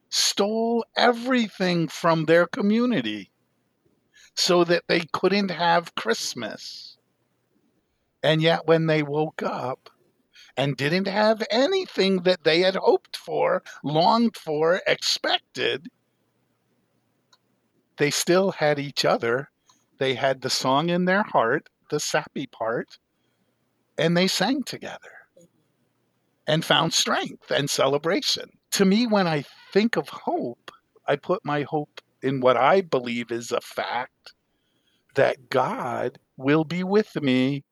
stole 0.10 0.86
everything 0.96 1.88
from 1.88 2.25
their 2.25 2.46
community 2.46 3.32
so 4.36 4.63
that 4.63 4.84
they 4.88 5.02
couldn't 5.12 5.50
have 5.50 5.96
christmas 5.96 6.98
and 8.24 8.42
yet 8.42 8.66
when 8.66 8.88
they 8.88 9.04
woke 9.04 9.44
up 9.44 9.90
and 10.56 10.78
didn't 10.78 11.08
have 11.08 11.44
anything 11.50 12.24
that 12.24 12.44
they 12.44 12.60
had 12.60 12.75
hoped 12.75 13.18
for, 13.18 13.63
longed 13.84 14.38
for, 14.38 14.82
expected, 14.88 15.88
they 17.98 18.12
still 18.12 18.52
had 18.52 18.80
each 18.80 19.06
other. 19.06 19.50
They 19.98 20.16
had 20.16 20.42
the 20.42 20.50
song 20.50 20.90
in 20.90 21.06
their 21.06 21.24
heart, 21.24 21.70
the 21.90 22.00
sappy 22.00 22.48
part, 22.48 22.98
and 23.98 24.16
they 24.16 24.28
sang 24.28 24.64
together 24.64 25.12
and 26.48 26.66
found 26.66 26.94
strength 26.94 27.52
and 27.52 27.70
celebration. 27.70 28.50
To 28.72 28.86
me, 28.86 29.08
when 29.08 29.28
I 29.28 29.46
think 29.72 29.96
of 29.96 30.10
hope, 30.10 30.72
I 31.08 31.16
put 31.16 31.46
my 31.46 31.64
hope 31.64 32.02
in 32.22 32.40
what 32.40 32.58
I 32.58 32.82
believe 32.82 33.32
is 33.32 33.52
a 33.52 33.62
fact 33.62 34.34
that 35.16 35.50
God 35.50 36.18
will 36.38 36.64
be 36.64 36.84
with 36.84 37.16
me 37.22 37.64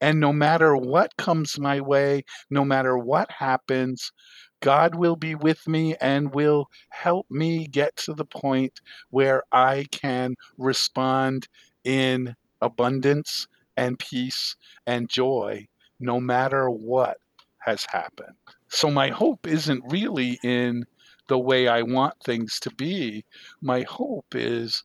and 0.00 0.20
no 0.20 0.32
matter 0.32 0.76
what 0.76 1.16
comes 1.16 1.58
my 1.58 1.80
way, 1.80 2.22
no 2.50 2.64
matter 2.64 2.96
what 2.96 3.30
happens, 3.32 4.12
God 4.60 4.94
will 4.94 5.16
be 5.16 5.34
with 5.34 5.66
me 5.66 5.96
and 6.00 6.32
will 6.32 6.68
help 6.90 7.26
me 7.30 7.66
get 7.66 7.96
to 7.96 8.14
the 8.14 8.24
point 8.24 8.80
where 9.10 9.42
I 9.50 9.86
can 9.90 10.34
respond 10.56 11.48
in 11.84 12.34
abundance 12.60 13.46
and 13.78 13.98
peace 13.98 14.56
and 14.86 15.08
joy, 15.08 15.66
no 16.00 16.20
matter 16.20 16.68
what 16.68 17.18
has 17.58 17.86
happened. 17.90 18.34
So, 18.68 18.90
my 18.90 19.08
hope 19.08 19.46
isn't 19.46 19.84
really 19.88 20.38
in 20.42 20.84
the 21.28 21.38
way 21.38 21.68
I 21.68 21.82
want 21.82 22.14
things 22.24 22.58
to 22.60 22.70
be. 22.70 23.24
My 23.62 23.82
hope 23.82 24.34
is 24.34 24.82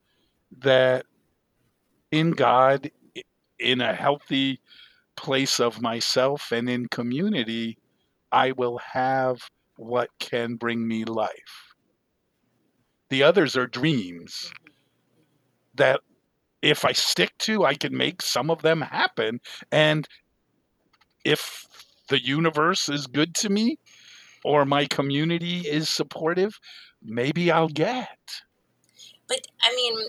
that 0.58 1.04
in 2.12 2.30
God, 2.30 2.90
in 3.58 3.80
a 3.80 3.92
healthy 3.92 4.60
place 5.16 5.58
of 5.58 5.82
myself 5.82 6.52
and 6.52 6.70
in 6.70 6.86
community, 6.86 7.76
I 8.30 8.52
will 8.52 8.78
have 8.78 9.42
what 9.76 10.10
can 10.20 10.54
bring 10.54 10.86
me 10.86 11.04
life. 11.04 11.74
The 13.10 13.24
others 13.24 13.56
are 13.56 13.66
dreams 13.66 14.52
that 15.74 16.00
if 16.64 16.84
I 16.84 16.92
stick 16.92 17.36
to, 17.40 17.64
I 17.64 17.74
can 17.74 17.94
make 17.96 18.22
some 18.22 18.50
of 18.50 18.62
them 18.62 18.80
happen. 18.80 19.40
And 19.70 20.08
if 21.24 21.66
the 22.08 22.24
universe 22.24 22.88
is 22.88 23.06
good 23.06 23.34
to 23.36 23.50
me 23.50 23.78
or 24.44 24.64
my 24.64 24.86
community 24.86 25.60
is 25.60 25.88
supportive, 25.90 26.58
maybe 27.02 27.50
I'll 27.50 27.68
get. 27.68 28.18
But 29.28 29.46
I 29.62 29.74
mean, 29.74 30.08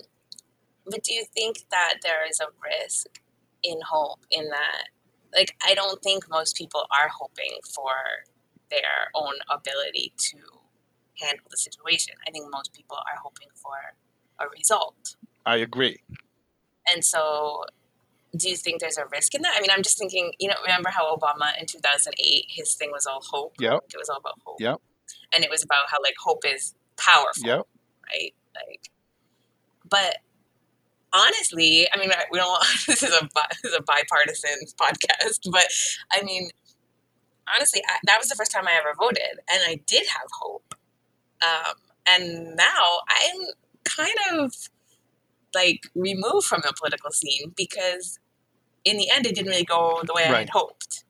but 0.86 1.02
do 1.02 1.12
you 1.12 1.24
think 1.34 1.64
that 1.70 1.96
there 2.02 2.26
is 2.28 2.40
a 2.40 2.46
risk 2.62 3.20
in 3.62 3.78
hope 3.86 4.20
in 4.30 4.48
that? 4.48 4.88
Like, 5.34 5.54
I 5.62 5.74
don't 5.74 6.02
think 6.02 6.24
most 6.30 6.56
people 6.56 6.86
are 6.90 7.08
hoping 7.08 7.58
for 7.74 7.92
their 8.70 9.10
own 9.14 9.34
ability 9.50 10.14
to 10.16 10.38
handle 11.20 11.46
the 11.50 11.56
situation. 11.58 12.14
I 12.26 12.30
think 12.30 12.46
most 12.50 12.72
people 12.72 12.96
are 12.96 13.20
hoping 13.22 13.48
for 13.54 13.76
a 14.40 14.48
result. 14.48 15.16
I 15.44 15.56
agree. 15.56 15.98
And 16.92 17.04
so, 17.04 17.64
do 18.36 18.48
you 18.48 18.56
think 18.56 18.80
there's 18.80 18.98
a 18.98 19.04
risk 19.10 19.34
in 19.34 19.42
that? 19.42 19.54
I 19.56 19.60
mean, 19.60 19.70
I'm 19.70 19.82
just 19.82 19.98
thinking, 19.98 20.32
you 20.38 20.48
know, 20.48 20.54
remember 20.62 20.90
how 20.90 21.14
Obama 21.16 21.58
in 21.58 21.66
2008, 21.66 22.44
his 22.48 22.74
thing 22.74 22.90
was 22.92 23.06
all 23.06 23.20
hope? 23.30 23.54
Yep. 23.60 23.80
It 23.94 23.98
was 23.98 24.08
all 24.08 24.18
about 24.18 24.38
hope. 24.44 24.60
Yep. 24.60 24.76
And 25.32 25.44
it 25.44 25.50
was 25.50 25.62
about 25.62 25.84
how, 25.88 25.98
like, 26.02 26.14
hope 26.22 26.44
is 26.46 26.74
powerful 26.96 27.46
Yep. 27.46 27.62
right? 28.12 28.34
Like, 28.54 28.90
but 29.88 30.18
honestly, 31.12 31.86
I 31.92 31.98
mean, 31.98 32.10
we 32.30 32.38
don't. 32.38 32.64
This 32.86 33.02
is 33.02 33.12
a 33.12 33.28
this 33.62 33.72
is 33.72 33.78
a 33.78 33.82
bipartisan 33.82 34.58
podcast, 34.80 35.50
but 35.50 35.66
I 36.12 36.22
mean, 36.22 36.50
honestly, 37.52 37.82
I, 37.86 37.98
that 38.04 38.18
was 38.18 38.28
the 38.28 38.34
first 38.34 38.52
time 38.52 38.66
I 38.66 38.72
ever 38.78 38.94
voted, 38.98 39.40
and 39.52 39.62
I 39.66 39.80
did 39.86 40.06
have 40.06 40.28
hope. 40.40 40.74
Um, 41.42 41.74
and 42.06 42.56
now 42.56 43.00
I'm 43.08 43.42
kind 43.84 44.16
of 44.40 44.54
like 45.56 45.80
removed 45.94 46.46
from 46.46 46.60
the 46.62 46.72
political 46.78 47.10
scene 47.10 47.52
because 47.56 48.20
in 48.84 48.96
the 48.98 49.10
end, 49.10 49.26
it 49.26 49.34
didn't 49.34 49.50
really 49.50 49.64
go 49.64 50.00
the 50.04 50.14
way 50.14 50.22
right. 50.24 50.34
I 50.34 50.38
had 50.40 50.50
hoped. 50.50 51.04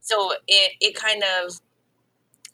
So 0.00 0.32
it 0.48 0.72
it 0.80 0.94
kind 0.96 1.22
of 1.22 1.60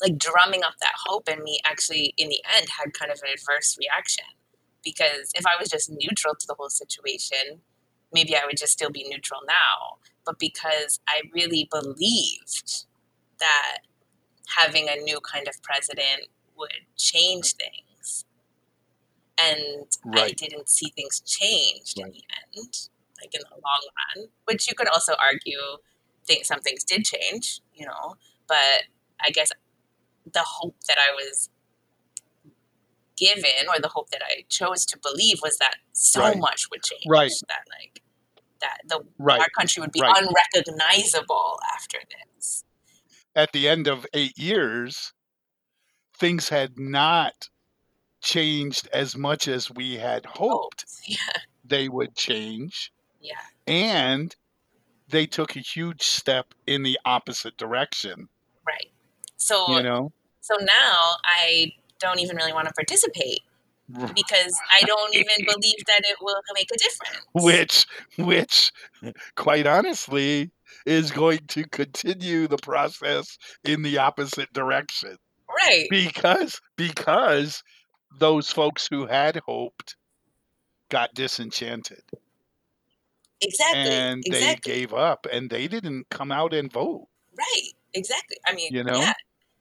like 0.02 0.19
drumming 0.19 0.62
up 0.62 0.75
that 0.81 0.93
hope 1.07 1.29
in 1.29 1.43
me 1.43 1.59
actually 1.64 2.14
in 2.17 2.29
the 2.29 2.43
end 2.57 2.69
had 2.79 2.93
kind 2.93 3.11
of 3.11 3.19
an 3.23 3.31
adverse 3.33 3.76
reaction 3.79 4.25
because 4.83 5.31
if 5.35 5.45
I 5.47 5.59
was 5.59 5.69
just 5.69 5.90
neutral 5.90 6.35
to 6.35 6.47
the 6.47 6.55
whole 6.55 6.71
situation, 6.71 7.61
maybe 8.12 8.35
I 8.35 8.40
would 8.47 8.57
just 8.57 8.73
still 8.73 8.90
be 8.90 9.07
neutral 9.09 9.40
now. 9.47 9.99
But 10.25 10.38
because 10.38 11.00
I 11.09 11.23
really 11.35 11.69
believed 11.71 12.87
that 13.38 13.79
having 14.57 14.88
a 14.88 14.97
new 14.97 15.21
kind 15.21 15.49
of 15.49 15.62
president 15.62 16.29
would 16.57 16.73
change 16.97 17.55
things, 17.55 17.89
and 19.49 19.87
right. 20.04 20.25
I 20.25 20.30
didn't 20.30 20.68
see 20.68 20.92
things 20.97 21.20
change 21.20 21.94
right. 21.99 22.06
in 22.06 22.12
the 22.12 22.23
end, 22.59 22.88
like 23.20 23.35
in 23.35 23.40
the 23.40 23.56
long 23.56 23.82
run, 24.16 24.28
which 24.44 24.68
you 24.68 24.75
could 24.75 24.88
also 24.88 25.14
argue 25.23 25.59
think 26.25 26.44
some 26.44 26.61
things 26.61 26.85
did 26.85 27.04
change, 27.04 27.61
you 27.75 27.87
know, 27.87 28.16
but 28.47 28.85
I 29.25 29.30
guess 29.30 29.50
the 30.32 30.42
hope 30.44 30.76
that 30.87 30.99
I 30.99 31.12
was 31.12 31.49
given 33.16 33.68
or 33.68 33.80
the 33.80 33.88
hope 33.88 34.11
that 34.11 34.23
I 34.25 34.44
chose 34.49 34.85
to 34.87 34.99
believe 34.99 35.40
was 35.42 35.59
that 35.59 35.76
so 35.92 36.20
right. 36.20 36.38
much 36.38 36.68
would 36.70 36.82
change. 36.82 37.04
Right. 37.06 37.32
That 37.49 37.64
like 37.78 38.02
that 38.61 38.78
the 38.88 39.04
right. 39.18 39.40
our 39.40 39.49
country 39.56 39.80
would 39.80 39.92
be 39.92 40.02
unrecognizable 40.02 41.59
after 41.75 41.99
this. 42.37 42.64
At 43.35 43.52
the 43.52 43.68
end 43.68 43.87
of 43.87 44.06
eight 44.12 44.37
years, 44.37 45.12
things 46.16 46.49
had 46.49 46.78
not 46.78 47.49
changed 48.20 48.88
as 48.92 49.16
much 49.16 49.48
as 49.48 49.70
we 49.70 49.96
had 49.96 50.26
oh, 50.26 50.48
hoped 50.48 50.84
yeah. 51.06 51.16
they 51.64 51.88
would 51.88 52.14
change. 52.16 52.92
Yeah. 53.20 53.34
And 53.66 54.34
they 55.08 55.26
took 55.26 55.56
a 55.56 55.60
huge 55.60 56.02
step 56.02 56.54
in 56.66 56.82
the 56.82 56.98
opposite 57.04 57.56
direction. 57.56 58.28
Right. 58.66 58.90
So 59.36 59.76
you 59.76 59.82
know. 59.82 60.12
So 60.40 60.54
now 60.58 61.16
I 61.24 61.72
don't 61.98 62.18
even 62.20 62.36
really 62.36 62.52
want 62.52 62.66
to 62.68 62.74
participate 62.74 63.40
because 64.14 64.54
I 64.72 64.82
don't 64.84 65.14
even 65.14 65.34
believe 65.46 65.84
that 65.86 66.02
it 66.04 66.16
will 66.20 66.40
make 66.54 66.68
a 66.72 66.78
difference. 66.78 67.26
Which, 67.34 67.86
which, 68.18 68.72
quite 69.36 69.66
honestly, 69.66 70.50
is 70.86 71.10
going 71.10 71.40
to 71.48 71.64
continue 71.64 72.48
the 72.48 72.58
process 72.58 73.36
in 73.64 73.82
the 73.82 73.98
opposite 73.98 74.52
direction. 74.52 75.16
Right. 75.48 75.86
Because 75.90 76.60
because 76.76 77.62
those 78.19 78.50
folks 78.50 78.88
who 78.90 79.07
had 79.07 79.37
hoped 79.37 79.97
got 80.88 81.14
disenchanted. 81.14 82.02
Exactly. 83.40 83.93
And 83.93 84.23
exactly. 84.26 84.73
they 84.73 84.79
gave 84.79 84.93
up 84.93 85.26
and 85.33 85.49
they 85.49 85.69
didn't 85.69 86.09
come 86.11 86.31
out 86.31 86.52
and 86.52 86.71
vote. 86.71 87.09
Right. 87.38 87.71
Exactly. 87.95 88.37
I 88.46 88.55
mean, 88.55 88.73
you 88.73 88.85
know? 88.85 88.99
Yeah. 88.99 89.12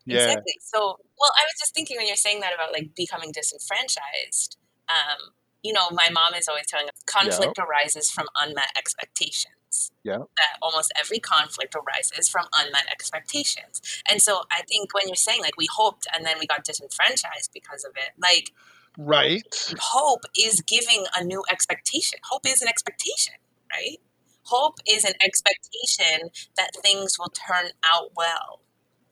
Yeah. 0.05 0.23
Exactly. 0.23 0.53
So, 0.61 0.79
well, 0.79 1.31
I 1.37 1.43
was 1.45 1.53
just 1.59 1.73
thinking 1.73 1.97
when 1.97 2.07
you're 2.07 2.15
saying 2.15 2.41
that 2.41 2.53
about 2.53 2.73
like 2.73 2.89
becoming 2.95 3.31
disenfranchised, 3.31 4.57
um, 4.89 5.31
you 5.63 5.73
know, 5.73 5.89
my 5.91 6.09
mom 6.09 6.33
is 6.35 6.47
always 6.47 6.67
telling 6.67 6.87
us 6.87 6.93
conflict 7.05 7.57
Yeah. 7.57 7.63
arises 7.65 8.09
from 8.09 8.27
unmet 8.35 8.69
expectations. 8.77 9.91
Yeah. 10.03 10.17
That 10.17 10.57
almost 10.61 10.91
every 10.99 11.19
conflict 11.19 11.75
arises 11.75 12.29
from 12.29 12.47
unmet 12.53 12.87
expectations. 12.91 13.81
And 14.09 14.21
so 14.21 14.43
I 14.51 14.63
think 14.63 14.93
when 14.93 15.07
you're 15.07 15.15
saying 15.15 15.41
like 15.41 15.57
we 15.57 15.67
hoped 15.71 16.07
and 16.13 16.25
then 16.25 16.37
we 16.39 16.47
got 16.47 16.63
disenfranchised 16.63 17.51
because 17.53 17.83
of 17.83 17.91
it, 17.95 18.11
like 18.17 18.51
Right. 18.97 19.43
hope 19.79 20.23
is 20.37 20.61
giving 20.61 21.05
a 21.15 21.23
new 21.23 21.43
expectation. 21.49 22.19
Hope 22.29 22.45
is 22.47 22.61
an 22.61 22.67
expectation, 22.67 23.35
right? 23.71 23.97
Hope 24.43 24.79
is 24.89 25.05
an 25.05 25.13
expectation 25.21 26.31
that 26.57 26.71
things 26.81 27.19
will 27.19 27.29
turn 27.29 27.71
out 27.83 28.11
well 28.15 28.61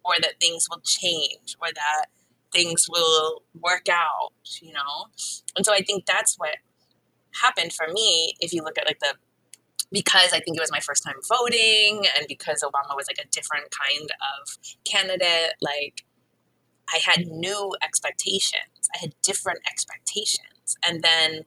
or 0.04 0.16
that 0.22 0.40
things 0.40 0.68
will 0.70 0.82
change 0.84 1.56
or 1.62 1.68
that 1.74 2.06
things 2.52 2.88
will 2.90 3.44
work 3.60 3.88
out, 3.90 4.32
you 4.62 4.74
know? 4.74 5.08
And 5.56 5.66
so 5.66 5.74
I 5.74 5.82
think 5.82 6.06
that's 6.06 6.36
what 6.38 6.58
happened 7.42 7.74
for 7.74 7.88
me 7.92 8.36
if 8.40 8.54
you 8.54 8.64
look 8.64 8.78
at 8.78 8.86
like 8.88 9.00
the 9.00 9.16
because 9.92 10.34
I 10.34 10.40
think 10.40 10.58
it 10.58 10.60
was 10.62 10.72
my 10.72 10.82
first 10.82 11.04
time 11.04 11.16
voting 11.30 12.06
and 12.18 12.28
because 12.28 12.62
Obama 12.64 12.96
was 12.96 13.08
like 13.08 13.26
a 13.26 13.30
different 13.30 13.66
kind 13.72 14.10
of 14.12 14.58
candidate, 14.84 15.54
like 15.62 16.04
I 16.94 16.98
had 16.98 17.28
new 17.28 17.74
expectations. 17.82 18.90
I 18.96 19.00
had 19.00 19.16
different 19.24 19.60
expectations. 19.70 20.78
And 20.86 21.04
then 21.04 21.46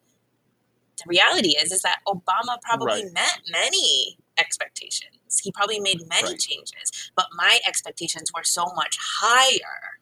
the 0.99 1.05
reality 1.07 1.51
is 1.51 1.73
is 1.73 1.83
that 1.83 1.99
Obama 2.07 2.61
probably 2.63 3.05
Right. 3.05 3.13
met 3.13 3.41
many 3.51 4.19
expectations. 4.39 5.41
He 5.43 5.53
probably 5.53 5.81
made 5.81 6.07
many 6.09 6.31
Right. 6.31 6.39
changes, 6.41 7.11
but 7.15 7.27
my 7.35 7.61
expectations 7.67 8.31
were 8.35 8.45
so 8.45 8.67
much 8.75 8.97
higher 9.01 9.99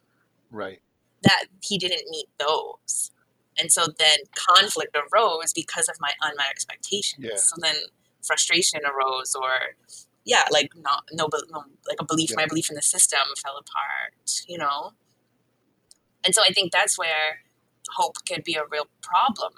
Right. 0.51 0.81
That 1.23 1.47
he 1.63 1.79
didn't 1.79 2.09
meet 2.11 2.29
those. 2.39 3.11
And 3.59 3.73
so 3.73 3.87
then 3.99 4.19
conflict 4.35 4.97
arose 4.97 5.53
because 5.53 5.89
of 5.89 5.97
my 6.01 6.13
unmet 6.23 6.47
expectations. 6.51 7.27
Yeah. 7.29 7.37
So 7.37 7.57
then 7.61 7.75
frustration 8.23 8.81
arose 8.85 9.35
or 9.35 9.75
yeah, 10.25 10.45
like 10.51 10.71
not 10.77 11.05
no, 11.13 11.29
no 11.51 11.65
like 11.89 11.99
a 12.01 12.05
belief 12.05 12.31
Yeah. 12.31 12.37
my 12.37 12.47
belief 12.47 12.71
in 12.71 12.77
the 12.77 12.83
system 12.83 13.21
fell 13.43 13.57
apart, 13.57 14.15
you 14.47 14.59
know? 14.59 14.93
And 16.25 16.35
so 16.35 16.43
I 16.47 16.53
think 16.53 16.73
that's 16.73 16.99
where 16.99 17.43
hope 17.91 18.17
could 18.29 18.45
be 18.45 18.55
a 18.55 18.65
real 18.71 18.87
problem 19.03 19.55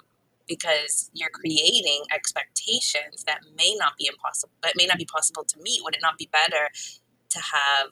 because 0.47 1.09
you're 1.13 1.29
creating 1.29 2.03
expectations 2.13 3.23
that 3.25 3.39
may 3.57 3.75
not 3.77 3.97
be 3.97 4.07
impossible 4.07 4.53
that 4.63 4.73
may 4.75 4.85
not 4.85 4.97
be 4.97 5.05
possible 5.05 5.43
to 5.43 5.59
meet. 5.61 5.81
Would 5.83 5.95
it 5.95 6.01
not 6.01 6.17
be 6.17 6.29
better 6.31 6.69
to 7.29 7.39
have 7.39 7.91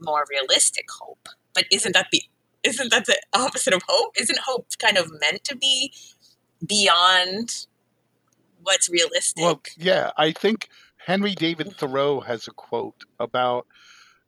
more 0.00 0.24
realistic 0.30 0.86
hope? 0.90 1.28
But 1.54 1.64
isn't 1.72 1.92
that 1.92 2.08
the 2.12 2.22
isn't 2.62 2.90
that 2.90 3.06
the 3.06 3.18
opposite 3.32 3.74
of 3.74 3.82
hope? 3.88 4.14
Isn't 4.20 4.38
hope 4.40 4.66
kind 4.78 4.96
of 4.98 5.10
meant 5.20 5.44
to 5.44 5.56
be 5.56 5.92
beyond 6.66 7.66
what's 8.62 8.88
realistic? 8.88 9.42
Well, 9.42 9.60
yeah, 9.76 10.10
I 10.16 10.32
think 10.32 10.68
Henry 10.96 11.34
David 11.34 11.74
Thoreau 11.76 12.20
has 12.20 12.46
a 12.48 12.52
quote 12.52 13.04
about 13.18 13.66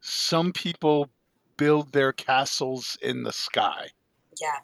some 0.01 0.53
people 0.53 1.11
build 1.57 1.93
their 1.93 2.13
castles 2.13 2.97
in 3.03 3.23
the 3.23 3.33
sky, 3.33 3.89
yeah, 4.41 4.59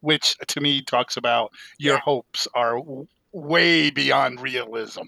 which 0.00 0.36
to 0.48 0.60
me 0.60 0.82
talks 0.82 1.16
about 1.16 1.52
your 1.78 1.94
Yeah. 1.94 2.00
hopes 2.00 2.46
are 2.54 2.76
w- 2.78 3.06
way 3.32 3.90
beyond 3.90 4.40
realism. 4.40 5.04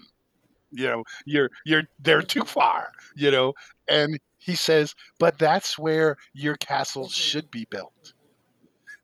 You 0.71 0.87
know, 0.87 1.03
you're 1.25 1.51
you're 1.63 1.83
they're 1.99 2.21
too 2.23 2.43
far, 2.43 2.91
you 3.15 3.31
know. 3.31 3.53
And 3.87 4.19
he 4.45 4.55
says, 4.55 4.95
but 5.19 5.39
that's 5.39 5.77
where 5.79 6.17
your 6.33 6.55
castles 6.57 7.13
Mhm. 7.13 7.15
should 7.15 7.51
be 7.51 7.65
built. 7.65 8.13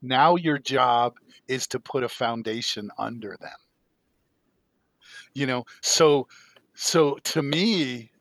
Now 0.02 0.36
your 0.36 0.60
job 0.60 1.20
is 1.48 1.68
to 1.70 1.80
put 1.80 2.04
a 2.04 2.10
foundation 2.10 2.92
under 3.00 3.38
them. 3.40 3.58
You 5.34 5.48
know, 5.48 5.66
so 5.82 6.28
so 6.76 7.16
to 7.26 7.42
me, 7.42 8.12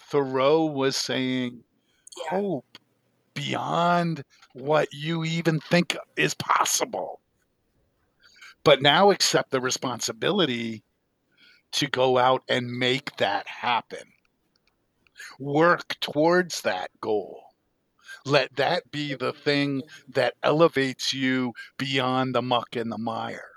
Thoreau 0.00 0.66
was 0.66 0.96
saying 0.96 1.64
yeah, 2.16 2.30
hope 2.30 2.78
beyond 3.34 4.24
what 4.54 4.92
you 4.92 5.24
even 5.24 5.60
think 5.60 5.96
is 6.16 6.34
possible. 6.34 7.20
But 8.64 8.82
now 8.82 9.10
accept 9.10 9.50
the 9.50 9.60
responsibility 9.60 10.84
to 11.72 11.88
go 11.88 12.18
out 12.18 12.44
and 12.48 12.70
make 12.72 13.16
that 13.16 13.46
happen. 13.48 14.12
Work 15.38 15.98
towards 16.00 16.62
that 16.62 16.90
goal. 17.00 17.42
Let 18.24 18.56
that 18.56 18.90
be 18.90 19.14
the 19.14 19.32
thing 19.32 19.82
that 20.08 20.34
elevates 20.42 21.12
you 21.12 21.54
beyond 21.78 22.34
the 22.34 22.42
muck 22.42 22.76
and 22.76 22.92
the 22.92 22.98
mire. 22.98 23.50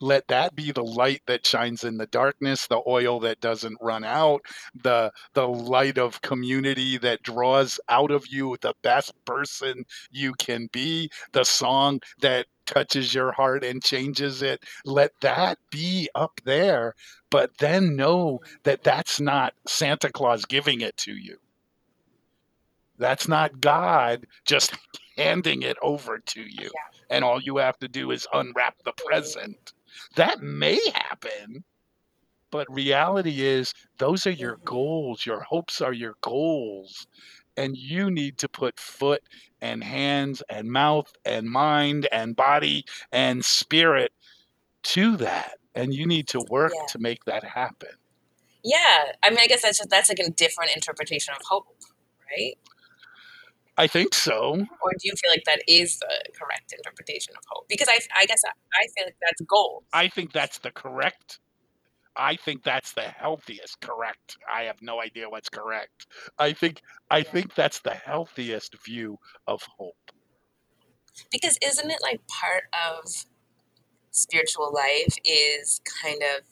Let 0.00 0.28
that 0.28 0.54
be 0.54 0.72
the 0.72 0.84
light 0.84 1.22
that 1.26 1.46
shines 1.46 1.84
in 1.84 1.96
the 1.96 2.06
darkness, 2.06 2.66
the 2.66 2.82
oil 2.86 3.20
that 3.20 3.40
doesn't 3.40 3.78
run 3.80 4.04
out, 4.04 4.42
the 4.74 5.12
the 5.34 5.48
light 5.48 5.98
of 5.98 6.20
community 6.22 6.98
that 6.98 7.22
draws 7.22 7.80
out 7.88 8.10
of 8.10 8.26
you 8.28 8.56
the 8.60 8.74
best 8.82 9.12
person 9.24 9.84
you 10.10 10.34
can 10.34 10.68
be, 10.72 11.10
the 11.32 11.44
song 11.44 12.00
that 12.20 12.46
touches 12.66 13.14
your 13.14 13.32
heart 13.32 13.64
and 13.64 13.82
changes 13.82 14.42
it. 14.42 14.62
Let 14.84 15.12
that 15.20 15.58
be 15.70 16.10
up 16.14 16.40
there, 16.44 16.94
but 17.30 17.56
then 17.58 17.96
know 17.96 18.40
that 18.64 18.82
that's 18.82 19.20
not 19.20 19.54
Santa 19.66 20.10
Claus 20.10 20.44
giving 20.44 20.80
it 20.80 20.96
to 20.98 21.12
you. 21.12 21.38
That's 22.98 23.28
not 23.28 23.60
God 23.60 24.26
just 24.44 24.76
handing 25.16 25.62
it 25.62 25.76
over 25.82 26.18
to 26.18 26.40
you. 26.40 26.70
Yeah. 26.74 26.98
And 27.10 27.24
all 27.24 27.40
you 27.40 27.58
have 27.58 27.78
to 27.78 27.88
do 27.88 28.10
is 28.10 28.26
unwrap 28.32 28.76
the 28.84 28.92
present. 28.92 29.72
That 30.16 30.42
may 30.42 30.80
happen, 30.94 31.64
but 32.50 32.72
reality 32.72 33.42
is 33.42 33.74
those 33.98 34.26
are 34.26 34.30
your 34.30 34.56
goals. 34.64 35.26
Your 35.26 35.40
hopes 35.40 35.80
are 35.80 35.92
your 35.92 36.14
goals. 36.20 37.06
And 37.56 37.76
you 37.76 38.10
need 38.10 38.38
to 38.38 38.48
put 38.48 38.78
foot 38.78 39.22
and 39.62 39.82
hands 39.82 40.42
and 40.50 40.70
mouth 40.70 41.12
and 41.24 41.46
mind 41.48 42.06
and 42.12 42.36
body 42.36 42.84
and 43.12 43.44
spirit 43.44 44.12
to 44.84 45.16
that. 45.16 45.58
And 45.74 45.94
you 45.94 46.06
need 46.06 46.28
to 46.28 46.40
work 46.50 46.72
Yeah. 46.74 46.86
to 46.88 46.98
make 46.98 47.24
that 47.24 47.44
happen. 47.44 47.90
Yeah, 48.62 49.12
I 49.22 49.30
mean, 49.30 49.38
I 49.38 49.46
guess 49.46 49.62
that's 49.62 49.78
just 49.78 49.90
that's 49.90 50.08
like 50.08 50.18
a 50.18 50.28
different 50.30 50.72
interpretation 50.74 51.34
of 51.34 51.40
hope, 51.48 51.66
right? 52.30 52.58
I 53.78 53.86
think 53.86 54.14
so. 54.14 54.52
Or 54.82 54.90
do 54.92 55.02
you 55.04 55.12
feel 55.20 55.30
like 55.30 55.44
that 55.44 55.62
is 55.68 55.98
the 55.98 56.32
correct 56.38 56.72
interpretation 56.72 57.34
of 57.36 57.42
hope? 57.48 57.66
Because 57.68 57.88
I, 57.88 57.98
I 58.18 58.26
guess 58.26 58.40
I, 58.44 58.50
I 58.50 58.86
feel 58.96 59.06
like 59.06 59.16
that's 59.20 59.40
gold. 59.42 59.84
I 59.92 60.08
think 60.08 60.32
that's 60.32 60.58
the 60.58 60.70
correct. 60.70 61.40
I 62.16 62.36
think 62.36 62.62
that's 62.64 62.92
the 62.92 63.02
healthiest 63.02 63.80
correct. 63.80 64.38
I 64.50 64.62
have 64.62 64.80
no 64.80 65.02
idea 65.02 65.28
what's 65.28 65.50
correct. 65.50 66.06
I 66.38 66.52
think 66.54 66.80
I 67.10 67.22
think 67.22 67.54
that's 67.54 67.80
the 67.80 67.92
healthiest 67.94 68.74
view 68.84 69.18
of 69.46 69.62
hope. 69.78 69.96
because 71.30 71.58
isn't 71.62 71.90
it 71.90 71.98
like 72.02 72.20
part 72.28 72.64
of 72.72 73.10
spiritual 74.10 74.72
life 74.72 75.14
is 75.24 75.80
kind 76.02 76.22
of 76.22 76.44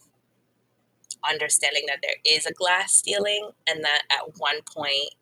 understanding 1.29 1.85
that 1.87 1.99
there 2.03 2.17
is 2.37 2.47
a 2.47 2.53
glass 2.53 3.03
ceiling 3.03 3.51
and 3.67 3.83
that 3.85 4.03
at 4.11 4.39
one 4.39 4.61
point 4.75 5.15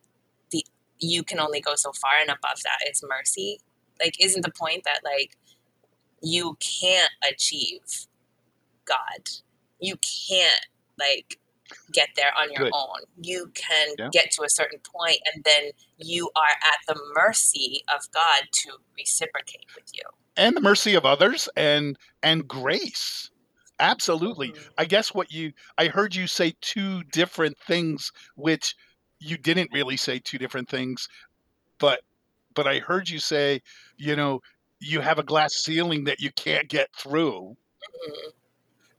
you 1.02 1.22
can 1.24 1.40
only 1.40 1.60
go 1.60 1.74
so 1.76 1.92
far 1.92 2.12
and 2.20 2.30
above 2.30 2.62
that 2.64 2.78
is 2.90 3.04
mercy 3.08 3.60
like 4.00 4.14
isn't 4.20 4.42
the 4.42 4.52
point 4.52 4.84
that 4.84 5.00
like 5.04 5.36
you 6.22 6.56
can't 6.60 7.12
achieve 7.30 7.80
god 8.84 9.28
you 9.80 9.96
can't 10.28 10.66
like 10.98 11.38
get 11.92 12.10
there 12.16 12.32
on 12.38 12.52
your 12.52 12.64
Good. 12.64 12.72
own 12.74 13.00
you 13.22 13.50
can 13.54 13.96
Yeah. 13.98 14.10
get 14.12 14.30
to 14.32 14.42
a 14.44 14.50
certain 14.50 14.80
point 14.80 15.18
and 15.34 15.44
then 15.44 15.72
you 15.98 16.30
are 16.36 16.56
at 16.72 16.78
the 16.94 17.00
mercy 17.14 17.82
of 17.94 18.10
god 18.12 18.44
to 18.52 18.72
reciprocate 18.96 19.66
with 19.74 19.86
you 19.94 20.02
And 20.36 20.56
the 20.56 20.60
mercy 20.60 20.94
of 20.94 21.04
others 21.06 21.48
and 21.56 21.96
and 22.22 22.46
grace. 22.48 23.30
Absolutely. 23.78 24.52
Mhm. 24.52 24.72
I 24.78 24.84
guess 24.84 25.12
what 25.14 25.30
you 25.32 25.52
I 25.78 25.88
heard 25.88 26.14
you 26.14 26.26
say 26.26 26.54
two 26.60 27.02
different 27.04 27.58
things 27.58 28.12
which 28.36 28.74
you 29.22 29.38
didn't 29.38 29.70
really 29.72 29.96
say 29.96 30.18
two 30.18 30.38
different 30.38 30.68
things 30.68 31.08
but 31.78 32.02
but 32.54 32.66
I 32.66 32.80
heard 32.80 33.08
you 33.08 33.18
say, 33.18 33.62
you 33.96 34.16
know, 34.16 34.40
you 34.80 35.00
have 35.00 35.18
a 35.18 35.22
glass 35.24 35.54
ceiling 35.54 36.04
that 36.04 36.20
you 36.20 36.30
can't 36.32 36.68
get 36.68 36.88
through 36.96 37.56
Mhm. 38.08 38.32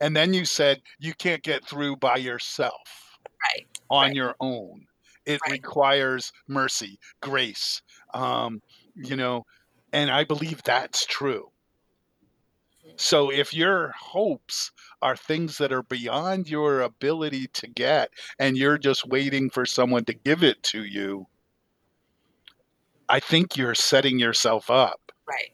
and 0.00 0.16
then 0.16 0.34
you 0.34 0.44
said 0.44 0.82
you 0.98 1.14
can't 1.14 1.42
get 1.42 1.66
through 1.66 1.96
by 1.96 2.16
yourself 2.16 3.18
right 3.42 3.68
on 3.90 4.08
Right. 4.08 4.16
your 4.16 4.36
own. 4.40 4.86
It 5.26 5.42
Right. 5.42 5.52
requires 5.52 6.32
mercy, 6.48 6.98
grace. 7.22 7.82
Um, 8.14 8.62
you 8.94 9.16
know, 9.16 9.44
and 9.92 10.10
I 10.10 10.24
believe 10.24 10.62
that's 10.64 11.06
true. 11.06 11.53
So 12.96 13.30
if 13.30 13.54
your 13.54 13.92
hopes 13.92 14.72
are 15.00 15.16
things 15.16 15.58
that 15.58 15.72
are 15.72 15.84
beyond 15.84 16.48
your 16.48 16.80
ability 16.80 17.46
to 17.48 17.68
get 17.68 18.10
and 18.38 18.56
you're 18.56 18.78
just 18.78 19.06
waiting 19.06 19.48
for 19.48 19.64
someone 19.64 20.04
to 20.06 20.14
give 20.14 20.42
it 20.42 20.60
to 20.64 20.82
you, 20.84 21.28
I 23.08 23.18
think 23.18 23.56
you're 23.56 23.74
setting 23.74 24.18
yourself 24.18 24.68
up 24.70 25.10
right 25.26 25.52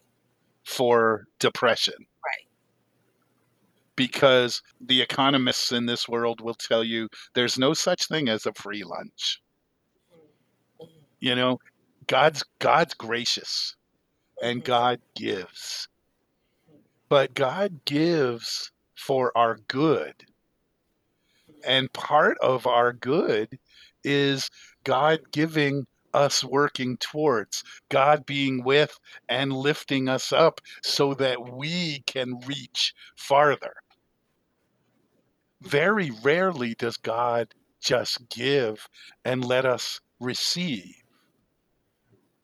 for 0.65 1.25
depression. 1.39 1.95
Right. 2.25 2.47
Because 3.95 4.61
the 4.81 5.01
economists 5.01 5.71
in 5.71 5.85
this 5.85 6.09
world 6.09 6.41
will 6.41 6.55
tell 6.55 6.83
you 6.83 7.07
there's 7.35 7.57
no 7.57 7.73
such 7.73 8.05
thing 8.09 8.27
as 8.27 8.45
a 8.45 8.53
free 8.53 8.83
lunch. 8.83 9.41
Mhm. 10.79 11.05
You 11.19 11.35
know, 11.35 11.59
God's 12.07 12.43
God's 12.59 12.93
gracious 12.93 13.75
and 14.41 14.63
Mhm. 14.63 14.65
God 14.65 15.01
gives. 15.15 15.87
But 17.11 17.33
God 17.33 17.83
gives 17.83 18.71
for 18.95 19.37
our 19.37 19.57
good. 19.67 20.15
And 21.65 21.91
part 21.91 22.37
of 22.37 22.65
our 22.65 22.93
good 22.93 23.59
is 24.05 24.49
God 24.85 25.19
giving 25.33 25.85
us 26.13 26.41
working 26.41 26.95
towards, 26.95 27.65
God 27.89 28.25
being 28.25 28.63
with 28.63 28.97
and 29.27 29.51
lifting 29.51 30.07
us 30.07 30.31
up 30.31 30.61
so 30.83 31.13
that 31.15 31.51
we 31.53 31.99
can 32.07 32.39
reach 32.47 32.93
farther. 33.17 33.73
Very 35.63 36.11
rarely 36.23 36.75
does 36.75 36.95
God 36.95 37.53
just 37.81 38.29
give 38.29 38.87
and 39.25 39.43
let 39.43 39.65
us 39.65 39.99
receive 40.21 40.95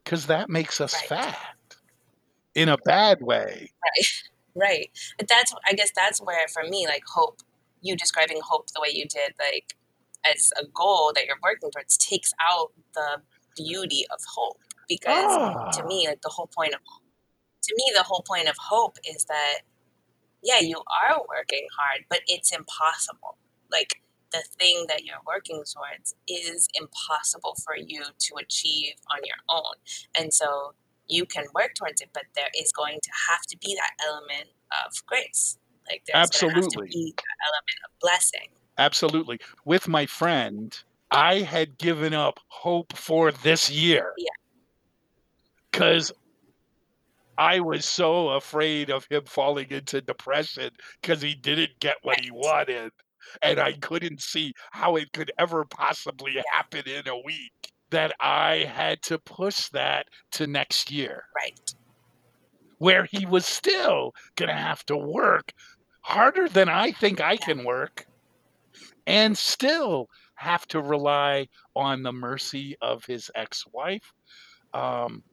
because 0.03 0.25
that 0.25 0.49
makes 0.49 0.81
us 0.81 0.93
Right. 0.93 1.07
fat 1.07 1.55
in 2.53 2.67
a 2.67 2.77
bad 2.79 3.21
way. 3.21 3.71
Right. 3.81 4.07
But 5.17 5.27
that's 5.27 5.53
I 5.67 5.73
guess 5.73 5.91
that's 5.95 6.19
where 6.21 6.47
for 6.47 6.63
me 6.63 6.87
like 6.87 7.03
hope 7.07 7.41
you 7.81 7.95
describing 7.95 8.39
hope 8.43 8.67
the 8.73 8.81
way 8.81 8.89
you 8.91 9.05
did 9.05 9.33
like 9.39 9.75
as 10.29 10.51
a 10.59 10.65
goal 10.73 11.11
that 11.15 11.25
you're 11.25 11.37
working 11.43 11.71
towards 11.71 11.97
takes 11.97 12.33
out 12.49 12.71
the 12.93 13.21
beauty 13.55 14.05
of 14.11 14.19
hope. 14.35 14.59
Because 14.87 15.39
to 15.73 15.83
Ah, 15.83 15.87
me 15.87 16.07
like 16.07 16.21
the 16.21 16.29
whole 16.29 16.47
point 16.47 16.73
of 16.73 16.81
to 17.63 17.73
me 17.77 17.91
the 17.95 18.03
whole 18.03 18.23
point 18.27 18.47
of 18.49 18.55
hope 18.59 18.97
is 19.07 19.25
that 19.25 19.59
yeah 20.43 20.59
you 20.59 20.77
are 21.03 21.21
working 21.29 21.67
hard 21.77 22.05
but 22.09 22.21
it's 22.27 22.51
impossible. 22.51 23.37
Like 23.71 24.01
the 24.31 24.43
thing 24.59 24.85
that 24.89 25.05
you're 25.05 25.23
working 25.25 25.63
towards 25.63 26.15
is 26.27 26.67
impossible 26.73 27.55
for 27.63 27.75
you 27.77 28.03
to 28.19 28.35
achieve 28.35 28.95
on 29.11 29.19
your 29.23 29.37
own. 29.49 29.75
And 30.17 30.33
so 30.33 30.73
you 31.07 31.25
can 31.25 31.45
work 31.55 31.73
towards 31.75 32.01
it 32.01 32.09
but 32.13 32.23
there 32.35 32.49
is 32.59 32.71
going 32.71 32.99
to 33.01 33.11
have 33.29 33.41
to 33.43 33.57
be 33.57 33.75
that 33.75 33.91
element 34.07 34.49
of 34.85 34.93
grace 35.05 35.57
like 35.89 36.03
there's 36.07 36.29
going 36.29 36.51
to 36.51 36.55
have 36.55 36.63
to 36.63 36.65
Absolutely. 36.65 36.87
be 36.89 37.13
that 37.15 37.47
element 37.47 37.79
of 37.85 37.99
blessing 38.01 38.47
absolutely. 38.77 39.39
With 39.65 39.87
my 39.87 40.05
friend, 40.05 40.77
I 41.11 41.39
had 41.39 41.77
given 41.77 42.13
up 42.13 42.39
hope 42.49 42.95
for 42.95 43.31
this 43.31 43.69
year 43.71 44.13
Yeah. 44.17 44.27
because 45.71 46.11
I 47.37 47.59
was 47.59 47.85
so 47.85 48.29
afraid 48.29 48.89
of 48.89 49.07
him 49.09 49.23
falling 49.25 49.67
into 49.69 50.01
depression 50.01 50.71
because 51.01 51.21
he 51.21 51.35
didn't 51.35 51.79
get 51.79 51.97
what 52.01 52.19
he 52.19 52.31
wanted. 52.31 52.91
And 53.41 53.59
I 53.59 53.73
couldn't 53.73 54.21
see 54.21 54.53
how 54.71 54.95
it 54.95 55.11
could 55.11 55.31
ever 55.37 55.65
possibly 55.65 56.35
happen 56.51 56.83
in 56.87 57.07
a 57.07 57.17
week 57.25 57.71
that 57.89 58.13
I 58.19 58.69
had 58.71 59.01
to 59.03 59.17
push 59.19 59.69
that 59.69 60.07
to 60.31 60.47
next 60.47 60.91
year, 60.91 61.23
right. 61.35 61.73
Where 62.79 63.05
he 63.05 63.25
was 63.25 63.45
still 63.45 64.13
going 64.35 64.49
to 64.49 64.55
have 64.55 64.85
to 64.87 64.97
work 64.97 65.53
harder 66.01 66.47
than 66.47 66.69
I 66.69 66.91
think 66.91 67.19
I 67.19 67.37
can 67.37 67.63
work 67.63 68.05
and 69.05 69.37
still 69.37 70.09
have 70.35 70.67
to 70.67 70.81
rely 70.81 71.47
on 71.75 72.03
the 72.03 72.13
mercy 72.13 72.77
of 72.81 73.05
his 73.05 73.31
ex 73.35 73.65
wife, 73.73 74.13
um, 74.73 75.23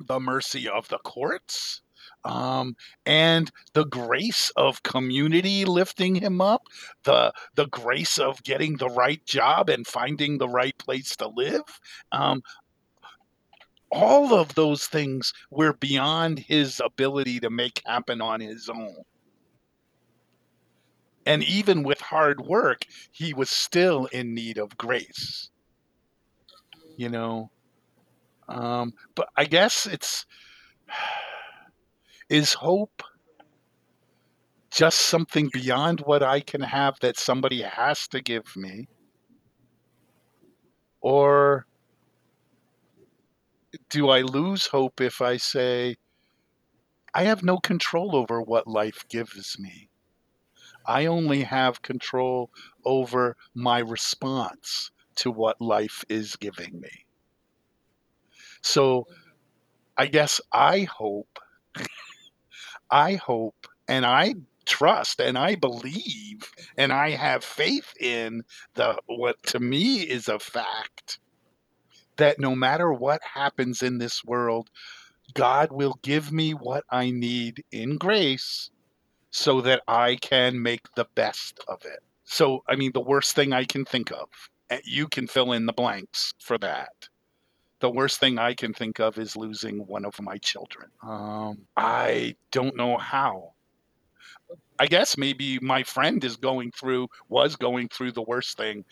the 0.00 0.20
mercy 0.20 0.68
of 0.68 0.88
the 0.88 0.98
courts. 0.98 1.82
Um, 2.24 2.76
and 3.04 3.50
the 3.72 3.84
grace 3.84 4.50
of 4.56 4.82
community 4.82 5.64
lifting 5.64 6.14
him 6.14 6.40
up, 6.40 6.68
the 7.04 7.32
the 7.54 7.66
grace 7.66 8.18
of 8.18 8.42
getting 8.44 8.76
the 8.76 8.88
right 8.88 9.24
job 9.26 9.68
and 9.68 9.86
finding 9.86 10.38
the 10.38 10.48
right 10.48 10.76
place 10.78 11.16
to 11.16 11.28
live, 11.28 11.80
um, 12.12 12.42
all 13.90 14.34
of 14.34 14.54
those 14.54 14.86
things 14.86 15.34
were 15.50 15.74
beyond 15.74 16.38
his 16.38 16.80
ability 16.84 17.40
to 17.40 17.50
make 17.50 17.82
happen 17.84 18.22
on 18.22 18.40
his 18.40 18.68
own. 18.68 19.04
And 21.26 21.44
even 21.44 21.82
with 21.82 22.00
hard 22.00 22.40
work, 22.40 22.86
he 23.12 23.34
was 23.34 23.50
still 23.50 24.06
in 24.06 24.34
need 24.34 24.58
of 24.58 24.76
grace. 24.76 25.50
You 26.96 27.08
know, 27.08 27.50
um, 28.48 28.92
but 29.14 29.28
I 29.36 29.44
guess 29.44 29.86
it's 29.86 30.26
is 32.32 32.54
hope 32.54 33.02
just 34.70 35.02
something 35.02 35.50
beyond 35.52 36.00
what 36.00 36.22
I 36.22 36.40
can 36.40 36.62
have 36.62 36.98
that 37.00 37.18
somebody 37.18 37.60
has 37.60 38.08
to 38.08 38.22
give 38.22 38.56
me? 38.56 38.88
Or 41.02 41.66
do 43.90 44.08
I 44.08 44.22
lose 44.22 44.66
hope 44.66 45.02
if 45.02 45.20
I 45.20 45.36
say, 45.36 45.96
I 47.14 47.24
have 47.24 47.42
no 47.42 47.58
control 47.58 48.16
over 48.16 48.40
what 48.40 48.66
life 48.66 49.04
gives 49.10 49.58
me? 49.58 49.90
I 50.86 51.04
only 51.04 51.42
have 51.42 51.82
control 51.82 52.50
over 52.86 53.36
my 53.54 53.80
response 53.80 54.90
to 55.16 55.30
what 55.30 55.60
life 55.60 56.02
is 56.08 56.36
giving 56.36 56.80
me. 56.80 57.04
So 58.62 59.06
I 59.98 60.06
guess 60.06 60.40
I 60.50 60.84
hope, 60.84 61.38
I 62.92 63.14
hope, 63.14 63.66
and 63.88 64.06
I 64.06 64.34
trust 64.64 65.20
and 65.20 65.36
I 65.36 65.56
believe 65.56 66.52
and 66.76 66.92
I 66.92 67.10
have 67.10 67.42
faith 67.42 67.94
in 67.98 68.44
the 68.74 68.96
what 69.06 69.42
to 69.46 69.58
me 69.58 70.02
is 70.02 70.28
a 70.28 70.38
fact 70.38 71.18
that 72.16 72.38
no 72.38 72.54
matter 72.54 72.92
what 72.92 73.20
happens 73.24 73.82
in 73.82 73.98
this 73.98 74.24
world, 74.24 74.70
God 75.34 75.72
will 75.72 75.98
give 76.02 76.30
me 76.30 76.52
what 76.52 76.84
I 76.90 77.10
need 77.10 77.64
in 77.72 77.96
grace 77.96 78.70
so 79.30 79.60
that 79.62 79.82
I 79.88 80.16
can 80.16 80.62
make 80.62 80.82
the 80.94 81.06
best 81.14 81.58
of 81.66 81.84
it. 81.84 82.00
So, 82.24 82.62
I 82.68 82.76
mean, 82.76 82.92
the 82.92 83.00
worst 83.00 83.34
thing 83.34 83.52
I 83.52 83.64
can 83.64 83.84
think 83.84 84.12
of, 84.12 84.28
you 84.84 85.08
can 85.08 85.26
fill 85.26 85.52
in 85.52 85.66
the 85.66 85.72
blanks 85.72 86.34
for 86.38 86.58
that. 86.58 87.08
The 87.82 87.90
worst 87.90 88.20
thing 88.20 88.38
I 88.38 88.54
can 88.54 88.72
think 88.72 89.00
of 89.00 89.18
is 89.18 89.36
losing 89.36 89.84
one 89.88 90.04
of 90.04 90.14
my 90.20 90.38
children. 90.38 90.88
Um, 91.02 91.66
I 91.76 92.36
don't 92.52 92.76
know 92.76 92.96
how. 92.96 93.54
I 94.78 94.86
guess 94.86 95.18
maybe 95.18 95.58
my 95.58 95.82
friend 95.82 96.22
is 96.22 96.36
going 96.36 96.70
through, 96.70 97.08
was 97.28 97.56
going 97.56 97.88
through 97.88 98.12
the 98.12 98.22
worst 98.22 98.56
thing 98.56 98.84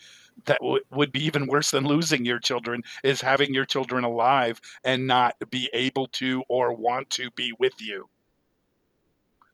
that 0.43 0.59
w- 0.59 0.83
would 0.91 1.13
be 1.13 1.23
even 1.23 1.47
worse 1.47 1.71
than 1.71 1.85
losing 1.85 2.25
your 2.25 2.39
children 2.39 2.83
is 3.01 3.21
having 3.21 3.53
your 3.53 3.63
children 3.63 4.03
alive 4.03 4.59
and 4.83 5.07
not 5.07 5.37
be 5.49 5.69
able 5.71 6.07
to 6.07 6.43
or 6.49 6.73
want 6.73 7.09
to 7.11 7.31
be 7.31 7.53
with 7.59 7.81
you. 7.81 8.09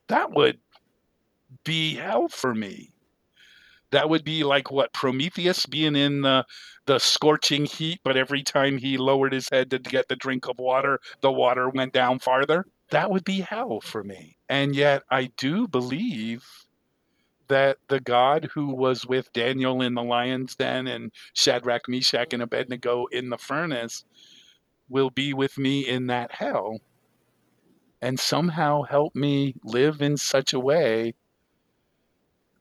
That 0.08 0.32
would 0.32 0.58
be 1.64 1.94
hell 1.94 2.28
for 2.28 2.56
me. 2.56 2.92
That 3.92 4.10
would 4.10 4.24
be 4.24 4.44
like 4.44 4.72
what 4.72 4.94
Prometheus 4.94 5.66
being 5.66 5.96
in 5.96 6.22
the 6.22 6.46
the 6.86 7.00
scorching 7.00 7.66
heat, 7.66 8.00
but 8.04 8.16
every 8.16 8.44
time 8.44 8.78
he 8.78 8.98
lowered 8.98 9.34
his 9.34 9.50
head 9.50 9.70
to 9.72 9.80
get 9.80 10.08
the 10.08 10.16
drink 10.16 10.48
of 10.48 10.58
water, 10.58 11.00
the 11.22 11.32
water 11.32 11.70
went 11.70 11.94
down 11.94 12.20
farther. 12.20 12.66
That 12.92 13.12
would 13.12 13.26
be 13.26 13.42
hell 13.42 13.82
for 13.82 14.04
me. 14.04 14.38
And 14.48 14.76
yet 14.76 15.04
I 15.12 15.32
do 15.38 15.68
believe 15.68 16.46
that 17.50 17.78
the 17.90 18.00
God 18.00 18.50
who 18.54 18.74
was 18.74 19.06
with 19.06 19.32
Daniel 19.34 19.82
in 19.82 19.96
the 19.96 20.04
lion's 20.04 20.56
den 20.56 20.88
and 20.88 21.12
Shadrach, 21.34 21.88
Meshach, 21.90 22.34
and 22.34 22.42
Abednego 22.42 23.06
in 23.08 23.30
the 23.30 23.38
furnace 23.38 24.06
will 24.90 25.10
be 25.10 25.34
with 25.34 25.58
me 25.58 25.88
in 25.88 26.08
that 26.08 26.32
hell 26.32 26.80
and 28.02 28.20
somehow 28.20 28.84
help 28.84 29.16
me 29.16 29.56
live 29.64 30.02
in 30.02 30.18
such 30.18 30.54
a 30.54 30.60
way 30.60 31.14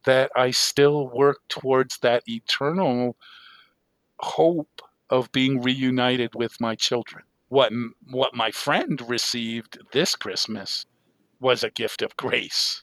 that 0.06 0.30
I 0.34 0.50
still 0.50 1.08
work 1.08 1.38
towards 1.48 1.98
that 1.98 2.22
eternal 2.26 3.16
hope 4.20 4.80
of 5.10 5.30
being 5.32 5.60
reunited 5.60 6.34
with 6.34 6.60
my 6.60 6.74
children. 6.74 7.22
What 7.48 7.72
what 8.10 8.34
my 8.34 8.50
friend 8.50 9.00
received 9.08 9.78
this 9.92 10.16
Christmas 10.16 10.86
was 11.40 11.62
a 11.62 11.70
gift 11.70 12.02
of 12.02 12.16
grace, 12.16 12.82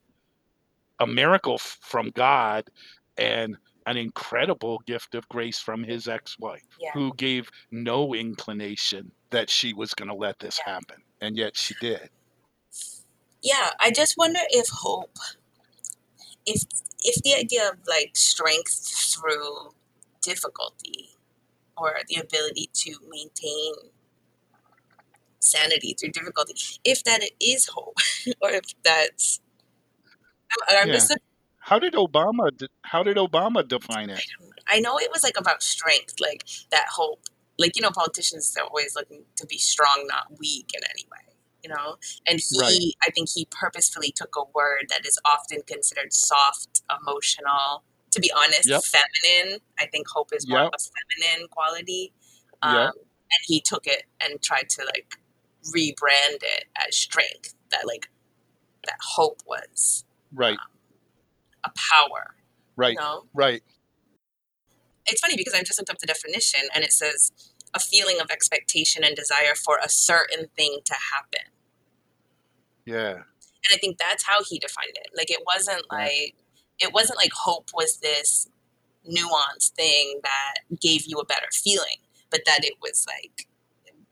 a 0.99 1.07
miracle 1.07 1.57
from 1.57 2.11
God, 2.11 2.69
and 3.17 3.57
an 3.87 3.97
incredible 3.97 4.81
gift 4.85 5.15
of 5.15 5.27
grace 5.27 5.59
from 5.59 5.83
his 5.83 6.07
ex-wife, 6.07 6.63
Yeah. 6.79 6.91
who 6.93 7.13
gave 7.15 7.49
no 7.71 8.13
inclination 8.13 9.11
that 9.31 9.49
she 9.49 9.73
was 9.73 9.93
going 9.93 10.07
to 10.09 10.15
let 10.15 10.39
this 10.39 10.59
Yeah. 10.65 10.75
happen, 10.75 11.03
and 11.19 11.35
yet 11.35 11.57
she 11.57 11.73
did. 11.81 12.09
Yeah, 13.41 13.71
I 13.81 13.91
just 13.91 14.15
wonder 14.17 14.39
if 14.51 14.67
hope, 14.69 15.17
if 16.45 16.63
if 17.03 17.21
the 17.23 17.33
idea 17.35 17.69
of 17.69 17.77
like 17.87 18.11
strength 18.15 19.13
through 19.13 19.73
difficulty, 20.21 21.09
or 21.77 21.97
the 22.07 22.15
ability 22.21 22.69
to 22.73 22.95
maintain 23.09 23.73
sanity 25.39 25.95
through 25.99 26.09
difficulty, 26.11 26.53
if 26.83 27.03
that 27.03 27.21
is 27.41 27.67
hope, 27.67 27.97
or 28.41 28.49
if 28.51 28.65
that's 28.83 29.41
I'm, 30.69 30.77
I'm 30.81 30.87
Yeah. 30.87 30.93
just 30.93 31.13
How 31.59 31.79
did 31.79 31.93
Obama? 31.93 32.51
How 32.83 33.03
did 33.03 33.17
Obama 33.17 33.67
define 33.67 34.09
it? 34.09 34.21
I 34.67 34.79
know 34.79 34.97
it 34.97 35.11
was 35.11 35.23
like 35.23 35.37
about 35.37 35.63
strength, 35.63 36.15
like 36.19 36.45
that 36.71 36.85
hope. 36.89 37.21
Like, 37.59 37.75
you 37.75 37.81
know, 37.81 37.91
politicians 37.91 38.55
are 38.59 38.65
always 38.65 38.95
looking 38.95 39.23
to 39.35 39.45
be 39.45 39.57
strong, 39.57 40.05
not 40.07 40.39
weak 40.39 40.71
in 40.73 40.81
any 40.89 41.05
way, 41.11 41.32
you 41.63 41.69
know? 41.69 41.95
And 42.27 42.39
he, 42.39 42.59
Right. 42.59 42.79
I 43.07 43.11
think 43.11 43.29
he 43.33 43.45
purposefully 43.51 44.11
took 44.11 44.35
a 44.37 44.43
word 44.53 44.85
that 44.89 45.05
is 45.05 45.17
often 45.25 45.61
considered 45.63 46.13
soft, 46.13 46.81
emotional, 47.01 47.83
to 48.11 48.19
be 48.19 48.31
honest, 48.31 48.67
Yep. 48.69 48.83
feminine. 48.83 49.59
I 49.79 49.87
think 49.87 50.07
hope 50.07 50.33
is 50.33 50.47
more 50.47 50.59
Yep. 50.59 50.73
of 50.73 50.81
a 50.81 51.21
feminine 51.23 51.47
quality. 51.49 52.13
Yep. 52.63 52.71
Um, 52.73 52.91
and 52.97 53.41
he 53.45 53.61
took 53.61 53.87
it 53.87 54.03
and 54.19 54.41
tried 54.41 54.69
to 54.71 54.85
like 54.85 55.15
rebrand 55.73 56.43
it 56.43 56.65
as 56.87 56.95
strength, 56.97 57.55
that 57.71 57.87
like, 57.87 58.09
that 58.85 58.97
hope 59.01 59.41
was 59.45 60.03
Right. 60.33 60.59
a 61.63 61.71
power, 61.91 62.35
Right. 62.75 62.93
you 62.93 62.99
know? 62.99 63.27
Right. 63.33 63.63
it's 65.05 65.19
funny 65.19 65.35
because 65.35 65.53
I 65.53 65.61
just 65.63 65.77
looked 65.77 65.89
up 65.89 65.99
the 65.99 66.07
definition 66.07 66.61
and 66.73 66.81
it 66.83 66.93
says 66.93 67.29
a 67.73 67.79
feeling 67.79 68.19
of 68.21 68.29
expectation 68.31 69.03
and 69.03 69.15
desire 69.15 69.55
for 69.55 69.79
a 69.83 69.89
certain 69.89 70.47
thing 70.55 70.79
to 70.85 70.93
happen. 71.13 71.51
Yeah. 72.85 73.13
And 73.15 73.73
I 73.73 73.77
think 73.77 73.97
that's 73.97 74.23
how 74.25 74.43
he 74.43 74.59
defined 74.59 74.95
it. 74.95 75.07
Like 75.15 75.31
it 75.31 75.41
wasn't 75.45 75.83
Yeah. 75.91 75.97
like 75.97 76.35
it 76.79 76.93
wasn't 76.93 77.17
like 77.17 77.31
hope 77.33 77.69
was 77.73 77.97
this 77.97 78.47
nuanced 79.09 79.71
thing 79.75 80.19
that 80.23 80.55
gave 80.81 81.03
you 81.05 81.17
a 81.19 81.25
better 81.25 81.47
feeling, 81.53 81.97
but 82.29 82.41
that 82.45 82.63
it 82.63 82.73
was 82.81 83.05
like 83.07 83.47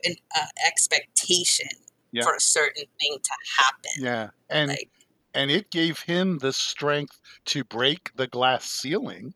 an 0.06 0.15
uh, 0.36 0.45
expectation 0.65 1.67
Yeah. 2.12 2.24
for 2.24 2.36
a 2.36 2.39
certain 2.41 2.86
thing 3.00 3.19
to 3.21 3.32
happen. 3.60 3.91
Yeah. 3.97 4.30
And 4.50 4.69
Like 4.69 4.89
and 5.34 5.50
it 5.52 5.71
gave 5.71 6.00
him 6.02 6.39
the 6.39 6.54
strength 6.54 7.19
to 7.45 7.63
break 7.63 8.12
the 8.15 8.28
glass 8.28 8.65
ceiling, 8.65 9.34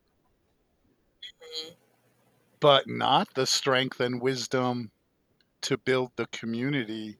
mm, 1.41 1.75
but 2.65 2.87
not 2.87 3.31
the 3.35 3.45
strength 3.45 3.99
and 3.99 4.19
wisdom 4.19 4.89
to 5.61 5.77
build 5.77 6.09
the 6.15 6.25
community 6.31 7.15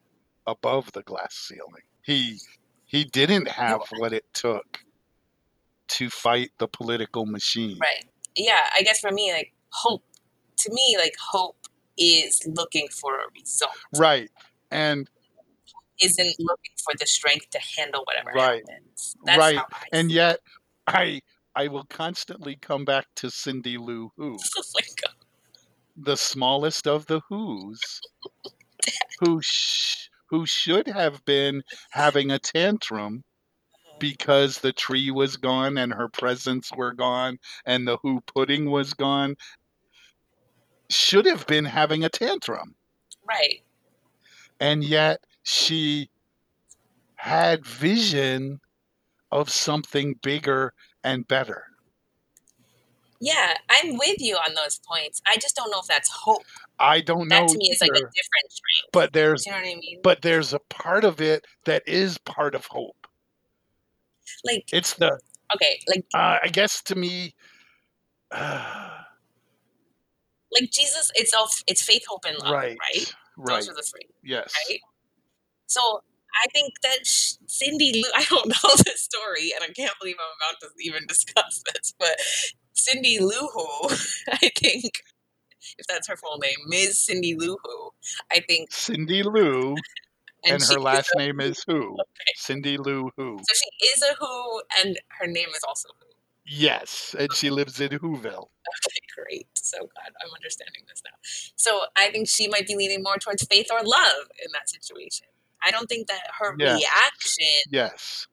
above 0.48 0.92
the 0.94 1.04
glass 1.04 1.36
ceiling. 1.36 1.84
He 2.02 2.40
he 2.88 3.04
didn't 3.04 3.48
have 3.50 3.82
what 4.00 4.12
it 4.12 4.26
took 4.34 4.80
to 5.90 6.10
fight 6.10 6.50
the 6.58 6.68
political 6.68 7.28
machine. 7.28 7.78
right. 7.80 8.06
Yeah, 8.36 8.62
I 8.76 8.82
guess 8.82 9.00
for 9.00 9.12
me 9.12 9.34
like 9.34 9.54
hope 9.70 10.04
to 10.62 10.74
me 10.74 10.98
like 10.98 11.14
hope 11.22 11.68
is 11.96 12.42
looking 12.48 12.88
for 12.88 13.14
a 13.20 13.28
result. 13.40 13.72
Right. 13.96 14.32
And 14.72 15.08
isn't 16.02 16.36
looking 16.40 16.74
for 16.84 16.94
the 17.00 17.06
strength 17.06 17.52
to 17.52 17.60
handle 17.78 18.04
whatever 18.06 18.32
Right. 18.34 18.64
happens. 18.68 19.16
That's 19.24 19.38
Right. 19.38 19.62
and 19.92 20.12
yet 20.12 20.40
I 20.88 21.22
I 21.56 21.68
will 21.68 21.86
constantly 21.86 22.56
come 22.56 22.84
back 22.84 23.06
to 23.18 23.30
Cindy 23.30 23.78
Lou 23.78 24.12
Who. 24.18 24.40
Oh 24.58 24.64
my 24.74 24.82
god. 25.04 25.25
The 25.96 26.16
smallest 26.18 26.88
of 26.88 27.06
the 27.08 27.22
Who's, 27.30 28.04
who 29.20 29.42
sh- 29.42 30.10
who 30.28 30.46
should 30.46 30.88
have 30.88 31.24
been 31.26 31.64
having 31.92 32.32
a 32.32 32.40
tantrum 32.40 33.24
because 34.00 34.60
the 34.60 34.74
tree 34.74 35.12
was 35.12 35.38
gone 35.38 35.78
and 35.78 35.94
her 35.94 36.10
presents 36.10 36.72
were 36.76 36.94
gone 36.94 37.40
and 37.66 37.88
the 37.88 37.98
Who 38.04 38.22
pudding 38.22 38.70
was 38.72 38.94
gone, 38.94 39.36
should 40.90 41.26
have 41.26 41.46
been 41.48 41.66
having 41.66 42.04
a 42.04 42.10
tantrum, 42.10 42.76
Right. 43.24 43.64
and 44.60 44.84
yet 44.84 45.24
she 45.44 46.10
had 47.16 47.66
vision 47.66 48.62
of 49.32 49.50
something 49.50 50.16
bigger 50.22 50.74
and 51.04 51.28
better. 51.28 51.75
Yeah, 53.22 53.54
I'm 53.70 53.98
with 53.98 54.20
you 54.20 54.36
on 54.36 54.54
those 54.56 54.80
points. 54.88 55.22
I 55.28 55.38
just 55.38 55.56
don't 55.56 55.72
know 55.72 55.80
if 55.80 55.88
that's 55.88 56.10
hope. 56.10 56.44
I 56.80 57.02
don't 57.02 57.28
know 57.30 57.40
That 57.40 57.48
to 57.50 57.58
me 57.58 57.70
is 57.70 57.80
like 57.82 57.92
a 57.92 57.94
different 57.94 58.12
strength. 58.50 58.92
but 58.92 59.14
there's 59.14 59.46
you 59.46 59.52
know 59.52 59.58
what 59.60 59.68
I 59.68 59.76
mean? 59.76 60.00
but 60.04 60.22
there's 60.22 60.54
a 60.54 60.60
part 60.70 61.06
of 61.06 61.22
it 61.22 61.46
that 61.66 61.84
is 61.88 62.18
part 62.18 62.56
of 62.56 62.66
hope. 62.66 63.08
like, 64.44 64.66
It's 64.74 64.94
the 64.96 65.18
okay, 65.56 65.80
like 65.88 66.06
uh, 66.14 66.40
I 66.44 66.48
guess 66.50 66.82
to 66.84 66.96
me, 66.96 67.34
uh, 68.32 68.90
like 70.52 70.70
Jesus, 70.72 71.12
it's 71.16 71.34
all 71.34 71.48
it's 71.68 71.82
faith, 71.82 72.04
hope, 72.08 72.26
and 72.28 72.38
love, 72.40 72.52
right? 72.52 72.78
right, 72.80 73.14
right, 73.38 73.56
Those 73.56 73.70
are 73.70 73.76
the 73.76 73.84
three, 73.84 74.10
yes, 74.24 74.54
right? 74.70 74.80
So 75.68 76.02
I 76.44 76.50
think 76.52 76.74
that 76.84 77.00
Cindy 77.06 77.94
Lou, 77.94 78.10
I 78.16 78.26
don't 78.26 78.48
know 78.50 78.76
the 78.78 78.92
story, 78.96 79.54
and 79.56 79.64
I 79.64 79.74
can't 79.74 79.94
believe 80.02 80.16
I'm 80.20 80.52
about 80.52 80.60
to 80.62 80.68
even 80.84 81.08
discuss 81.08 81.64
this, 81.74 81.94
but 81.98 82.20
Cindy 82.76 83.20
Lou 83.20 83.48
Who, 83.54 83.90
I 84.32 84.50
think, 84.58 85.04
if 85.78 85.88
that's 85.88 86.08
her 86.08 86.16
full 86.18 86.38
name, 86.38 86.58
Ms. 86.68 87.00
Cindy 87.00 87.36
Lou 87.36 87.58
Who, 87.64 87.90
I 88.32 88.42
think, 88.48 88.72
Cindy 88.72 89.24
Lou, 89.24 89.76
and, 90.48 90.62
she 90.62 90.74
her 90.74 90.80
last 90.80 91.10
a- 91.16 91.20
name 91.20 91.40
is 91.42 91.64
Who. 91.68 91.94
Okay. 92.00 92.32
Cindy 92.36 92.78
Lou 92.78 93.10
Who. 93.18 93.40
So 93.40 93.54
she 93.54 93.88
is 93.88 94.02
a 94.04 94.14
Who, 94.20 94.62
and 94.84 95.00
her 95.20 95.28
name 95.28 95.50
is 95.56 95.64
also 95.68 95.90
Who. 96.00 96.06
Yes, 96.48 97.16
and 97.18 97.34
she 97.34 97.50
lives 97.50 97.82
in 97.82 97.90
Whoville. 97.90 98.50
Okay, 98.86 99.00
great. 99.18 99.48
So 99.56 99.80
God, 99.80 100.12
I'm 100.24 100.32
understanding 100.36 100.84
this 100.88 101.02
now. 101.04 101.18
So 101.56 101.82
I 101.98 102.12
think 102.12 102.28
she 102.30 102.48
might 102.48 102.68
be 102.68 102.76
leaning 102.76 103.02
more 103.02 103.18
towards 103.18 103.44
faith 103.48 103.68
or 103.72 103.80
love 103.84 104.28
in 104.46 104.52
that 104.54 104.70
situation. 104.70 105.26
I 105.64 105.72
don't 105.72 105.88
think 105.88 106.08
that 106.08 106.22
her 106.40 106.56
Yes. 106.60 106.78
reaction 106.84 107.72
Yes. 107.72 108.28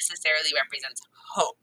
necessarily 0.00 0.50
represents 0.56 1.02
hope. 1.34 1.58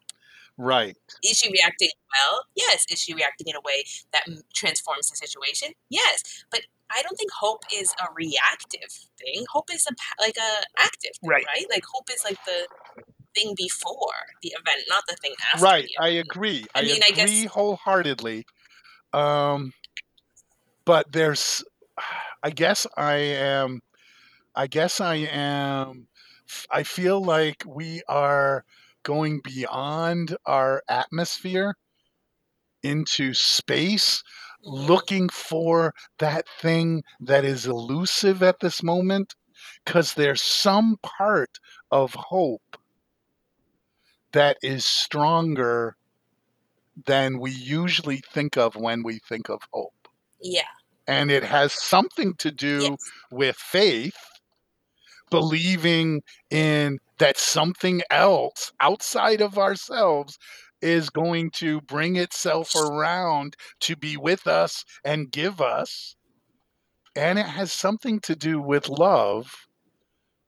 Right. 0.62 0.95
Is 1.24 1.38
she 1.39 1.50
reacting 1.52 1.89
well? 2.13 2.43
Yes. 2.56 2.86
Is 2.91 3.00
she 3.00 3.13
reacting 3.13 3.47
in 3.47 3.56
a 3.56 3.62
way 3.62 3.84
that 4.13 4.24
transforms 4.54 5.10
the 5.10 5.15
situation? 5.15 5.69
Yes. 5.89 6.45
But 6.52 6.62
I 6.93 7.02
don't 7.02 7.15
think 7.17 7.32
hope 7.32 7.63
is 7.74 7.93
a 8.00 8.13
reactive 8.13 8.91
thing. 9.19 9.45
Hope 9.52 9.69
is 9.74 9.88
a 9.89 9.93
like 10.21 10.38
a 10.38 10.63
active 10.78 11.12
thing, 11.19 11.30
Right. 11.30 11.45
right? 11.47 11.65
Like 11.69 11.84
hope 11.91 12.10
is 12.13 12.24
like 12.24 12.38
the 12.45 12.67
thing 13.34 13.54
before 13.58 14.13
the 14.43 14.50
event, 14.50 14.84
not 14.89 15.04
the 15.08 15.15
thing 15.21 15.34
after. 15.54 15.63
Right. 15.63 15.89
I 16.00 16.10
agree. 16.10 16.65
I 16.76 16.80
I, 16.80 16.84
mean, 16.84 17.02
I 17.04 17.08
agree 17.08 17.43
guess- 17.43 17.52
wholeheartedly. 17.52 18.45
Um, 19.13 19.74
but 20.86 21.12
there's, 21.12 21.63
I 22.43 22.50
guess 22.50 22.86
I 22.97 23.15
am, 23.15 23.82
I 24.56 24.67
guess 24.67 25.00
I 25.02 25.15
am, 25.15 26.08
I 26.69 26.84
feel 26.84 27.24
like 27.24 27.63
we 27.65 28.02
are 28.10 28.65
going 29.04 29.42
beyond 29.44 30.36
our 30.46 30.84
atmosphere 30.90 31.76
into 32.84 33.34
space, 33.34 34.24
looking 34.64 35.30
for 35.30 35.94
that 36.20 36.46
thing 36.60 37.04
that 37.20 37.46
is 37.46 37.66
elusive 37.66 38.42
at 38.44 38.60
this 38.60 38.82
moment, 38.84 39.36
because 39.86 40.14
there's 40.14 40.42
some 40.42 40.98
part 41.04 41.60
of 41.92 42.14
hope 42.14 42.78
that 44.32 44.58
is 44.64 44.86
stronger 44.86 45.96
than 47.06 47.40
we 47.40 47.52
usually 47.52 48.22
think 48.32 48.58
of 48.58 48.76
when 48.76 49.04
we 49.04 49.20
think 49.20 49.50
of 49.50 49.62
hope. 49.72 50.08
Yeah. 50.42 50.64
And 51.08 51.32
it 51.32 51.44
has 51.44 51.74
something 51.74 52.36
to 52.36 52.52
do 52.52 52.82
Yes. 52.82 53.12
with 53.32 53.56
faith, 53.58 54.18
believing 55.30 56.22
in 56.50 57.00
that 57.22 57.38
something 57.38 58.02
else 58.10 58.72
outside 58.80 59.42
of 59.42 59.60
ourselves 59.60 60.40
is 60.82 61.12
going 61.12 61.52
to 61.52 61.80
bring 61.82 62.16
itself 62.16 62.74
around 62.74 63.56
to 63.80 63.96
be 63.96 64.18
with 64.18 64.48
us 64.48 64.84
and 65.06 65.32
give 65.32 65.62
us. 65.62 66.16
And 67.16 67.38
it 67.38 67.46
has 67.46 67.72
something 67.72 68.20
to 68.22 68.36
do 68.36 68.60
with 68.60 68.90
love 68.90 69.54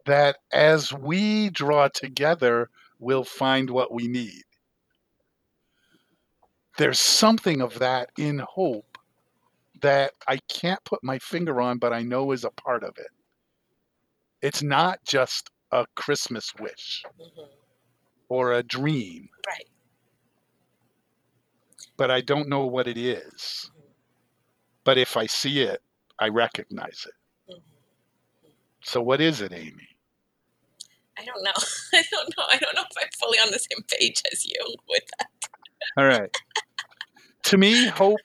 that 0.07 0.37
as 0.51 0.91
we 0.91 1.51
draw 1.51 1.89
together, 1.93 2.71
we'll 2.97 3.23
find 3.23 3.69
what 3.69 3.93
we 3.93 4.07
need. 4.07 4.41
There's 6.79 6.99
something 6.99 7.61
of 7.61 7.77
that 7.77 8.09
in 8.17 8.39
hope 8.39 8.97
that 9.83 10.13
I 10.27 10.39
can't 10.51 10.83
put 10.85 11.03
my 11.03 11.19
finger 11.19 11.61
on, 11.61 11.77
but 11.77 11.93
I 11.93 12.01
know 12.01 12.31
is 12.31 12.43
a 12.43 12.49
part 12.49 12.83
of 12.83 12.95
it. 12.97 13.11
It's 14.41 14.63
not 14.63 14.97
just 15.05 15.51
a 15.73 15.85
Christmas 15.95 16.53
wish 16.59 17.03
Mhm. 17.19 17.49
or 18.29 18.53
a 18.53 18.63
dream, 18.63 19.29
Right. 19.47 19.67
but 21.97 22.11
I 22.11 22.21
don't 22.21 22.49
know 22.49 22.65
what 22.65 22.87
it 22.87 22.97
is. 22.97 23.71
But 24.83 24.97
if 24.97 25.17
I 25.17 25.25
see 25.25 25.61
it, 25.61 25.81
I 26.19 26.29
recognize 26.29 27.05
it. 27.07 27.51
Mhm. 27.53 27.63
So, 28.83 29.01
what 29.01 29.21
is 29.21 29.41
it, 29.41 29.51
Amy? 29.53 29.87
I 31.17 31.25
don't 31.25 31.43
know. 31.43 31.53
I 31.93 32.03
don't 32.11 32.37
know. 32.37 32.45
I 32.51 32.57
don't 32.57 32.75
know 32.75 32.83
if 32.89 32.97
I'm 33.01 33.09
fully 33.19 33.39
on 33.39 33.51
the 33.51 33.59
same 33.59 33.83
page 33.87 34.21
as 34.31 34.45
you 34.45 34.75
with 34.89 35.03
that. 35.19 35.29
All 35.97 36.05
right. 36.05 36.35
to 37.43 37.57
me, 37.57 37.87
hope 37.87 38.19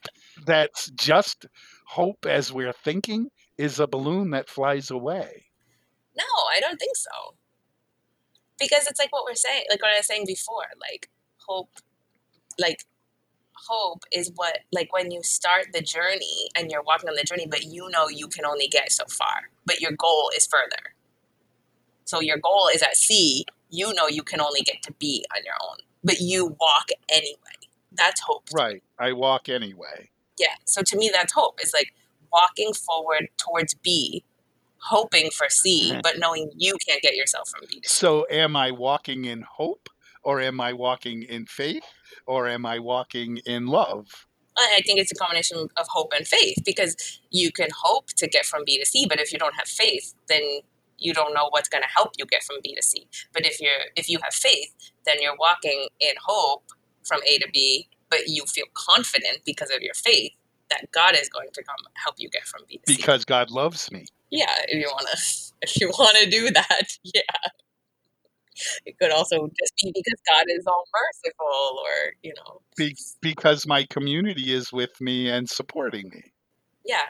that's 0.45 0.89
just 0.91 1.45
hope 1.85 2.25
as 2.25 2.51
we're 2.53 2.73
thinking 2.73 3.29
is 3.57 3.79
a 3.79 3.87
balloon 3.87 4.31
that 4.31 4.49
flies 4.49 4.89
away. 4.91 5.45
No, 6.15 6.23
I 6.55 6.59
don't 6.59 6.77
think 6.77 6.95
so. 6.95 7.35
Because 8.59 8.87
it's 8.87 8.99
like 8.99 9.11
what 9.11 9.23
we're 9.25 9.35
saying, 9.35 9.63
like 9.69 9.81
what 9.81 9.93
I 9.93 9.97
was 9.97 10.07
saying 10.07 10.25
before, 10.27 10.65
like 10.79 11.09
hope, 11.47 11.69
like 12.59 12.85
hope 13.53 14.03
is 14.11 14.31
what, 14.35 14.59
like 14.71 14.91
when 14.93 15.11
you 15.11 15.23
start 15.23 15.67
the 15.73 15.81
journey 15.81 16.49
and 16.55 16.69
you're 16.71 16.83
walking 16.83 17.09
on 17.09 17.15
the 17.15 17.23
journey, 17.23 17.47
but 17.49 17.63
you 17.63 17.89
know 17.89 18.09
you 18.09 18.27
can 18.27 18.45
only 18.45 18.67
get 18.67 18.91
so 18.91 19.05
far, 19.09 19.49
but 19.65 19.79
your 19.79 19.91
goal 19.91 20.31
is 20.35 20.47
further. 20.47 20.93
So 22.05 22.21
your 22.21 22.37
goal 22.37 22.69
is 22.73 22.81
at 22.81 22.95
C, 22.95 23.45
you 23.69 23.93
know 23.93 24.07
you 24.07 24.23
can 24.23 24.41
only 24.41 24.61
get 24.61 24.81
to 24.83 24.93
B 24.93 25.25
on 25.35 25.43
your 25.45 25.55
own, 25.69 25.77
but 26.03 26.19
you 26.19 26.45
walk 26.59 26.89
anyway. 27.09 27.37
That's 27.91 28.21
hope. 28.21 28.43
Right. 28.53 28.83
I 28.97 29.13
walk 29.13 29.49
anyway. 29.49 30.09
Yeah. 30.37 30.55
So 30.65 30.81
to 30.81 30.97
me, 30.97 31.09
that's 31.13 31.33
hope. 31.33 31.59
Is 31.61 31.73
like 31.73 31.93
walking 32.31 32.73
forward 32.73 33.27
towards 33.37 33.73
B, 33.73 34.23
hoping 34.81 35.29
for 35.31 35.47
C, 35.49 35.93
but 36.03 36.19
knowing 36.19 36.51
you 36.55 36.75
can't 36.87 37.01
get 37.01 37.15
yourself 37.15 37.49
from 37.49 37.61
B. 37.69 37.81
So, 37.85 38.25
am 38.29 38.55
I 38.55 38.71
walking 38.71 39.25
in 39.25 39.41
hope 39.41 39.89
or 40.23 40.39
am 40.41 40.59
I 40.61 40.73
walking 40.73 41.23
in 41.23 41.45
faith 41.45 41.83
or 42.25 42.47
am 42.47 42.65
I 42.65 42.79
walking 42.79 43.37
in 43.45 43.67
love? 43.67 44.27
I 44.57 44.77
I 44.77 44.81
think 44.85 44.99
it's 44.99 45.11
a 45.11 45.15
combination 45.15 45.67
of 45.77 45.87
hope 45.89 46.13
and 46.15 46.27
faith 46.27 46.57
because 46.65 46.95
you 47.29 47.51
can 47.51 47.69
hope 47.83 48.07
to 48.17 48.27
get 48.27 48.45
from 48.45 48.63
B 48.65 48.77
to 48.79 48.85
C, 48.85 49.05
but 49.07 49.19
if 49.19 49.31
you 49.31 49.39
don't 49.39 49.55
have 49.55 49.67
faith, 49.67 50.13
then 50.27 50.41
you 50.97 51.13
don't 51.13 51.33
know 51.33 51.47
what's 51.49 51.69
going 51.69 51.81
to 51.83 51.89
help 51.95 52.11
you 52.17 52.25
get 52.25 52.43
from 52.43 52.57
B 52.61 52.75
to 52.75 52.83
C. 52.83 53.07
But 53.33 53.45
if 53.45 53.59
you're 53.61 53.85
if 53.95 54.09
you 54.09 54.19
have 54.23 54.33
faith, 54.33 54.73
then 55.05 55.17
you're 55.21 55.37
walking 55.37 55.87
in 55.99 56.13
hope 56.23 56.65
from 57.03 57.21
A 57.27 57.37
to 57.39 57.47
B, 57.53 57.87
but 58.09 58.27
you 58.27 58.45
feel 58.45 58.65
confident 58.73 59.39
because 59.45 59.71
of 59.71 59.81
your 59.81 59.93
faith 59.93 60.33
that 60.69 60.91
God 60.91 61.15
is 61.15 61.29
going 61.29 61.49
to 61.53 61.63
come 61.63 61.75
help 61.95 62.15
you 62.17 62.29
get 62.29 62.45
from 62.45 62.61
B 62.67 62.79
to 62.85 62.93
C. 62.93 62.97
Because 62.97 63.25
God 63.25 63.49
loves 63.49 63.91
me. 63.91 64.05
Yeah, 64.31 64.53
if 64.67 64.79
you 64.81 64.87
want 64.91 65.07
to 65.11 65.17
if 65.61 65.81
you 65.81 65.89
want 65.89 66.17
to 66.17 66.29
do 66.29 66.49
that, 66.51 66.87
yeah. 67.03 67.21
It 68.85 68.97
could 68.99 69.11
also 69.11 69.47
just 69.57 69.73
be 69.81 69.91
because 69.95 70.19
God 70.27 70.43
is 70.49 70.65
all 70.67 70.83
merciful 70.93 71.79
or, 71.79 72.13
you 72.21 72.33
know, 72.35 72.61
Be- 72.75 72.97
because 73.21 73.65
my 73.65 73.85
community 73.89 74.53
is 74.53 74.73
with 74.73 74.99
me 74.99 75.29
and 75.29 75.49
supporting 75.49 76.09
me. 76.09 76.23
yeah. 76.85 77.07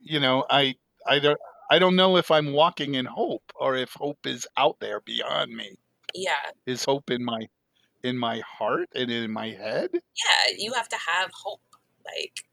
You 0.00 0.18
know, 0.20 0.44
I 0.50 0.74
I 1.06 1.18
don't 1.20 1.38
I 1.70 1.78
don't 1.78 1.96
know 1.96 2.16
if 2.16 2.30
I'm 2.30 2.52
walking 2.52 2.94
in 2.94 3.04
hope 3.04 3.44
or 3.54 3.76
if 3.76 3.92
hope 3.94 4.26
is 4.26 4.46
out 4.56 4.76
there 4.80 5.00
beyond 5.00 5.52
me. 5.54 5.76
Yeah. 6.14 6.50
Is 6.66 6.84
hope 6.84 7.10
in 7.10 7.24
my 7.24 7.46
in 8.02 8.16
my 8.18 8.40
heart 8.58 8.88
and 8.94 9.10
in 9.10 9.30
my 9.32 9.48
head? 9.50 9.90
yeah, 9.92 10.54
you 10.56 10.72
have 10.72 10.88
to 10.88 10.96
have 10.96 11.30
hope. 11.44 11.60
Like, 12.04 12.44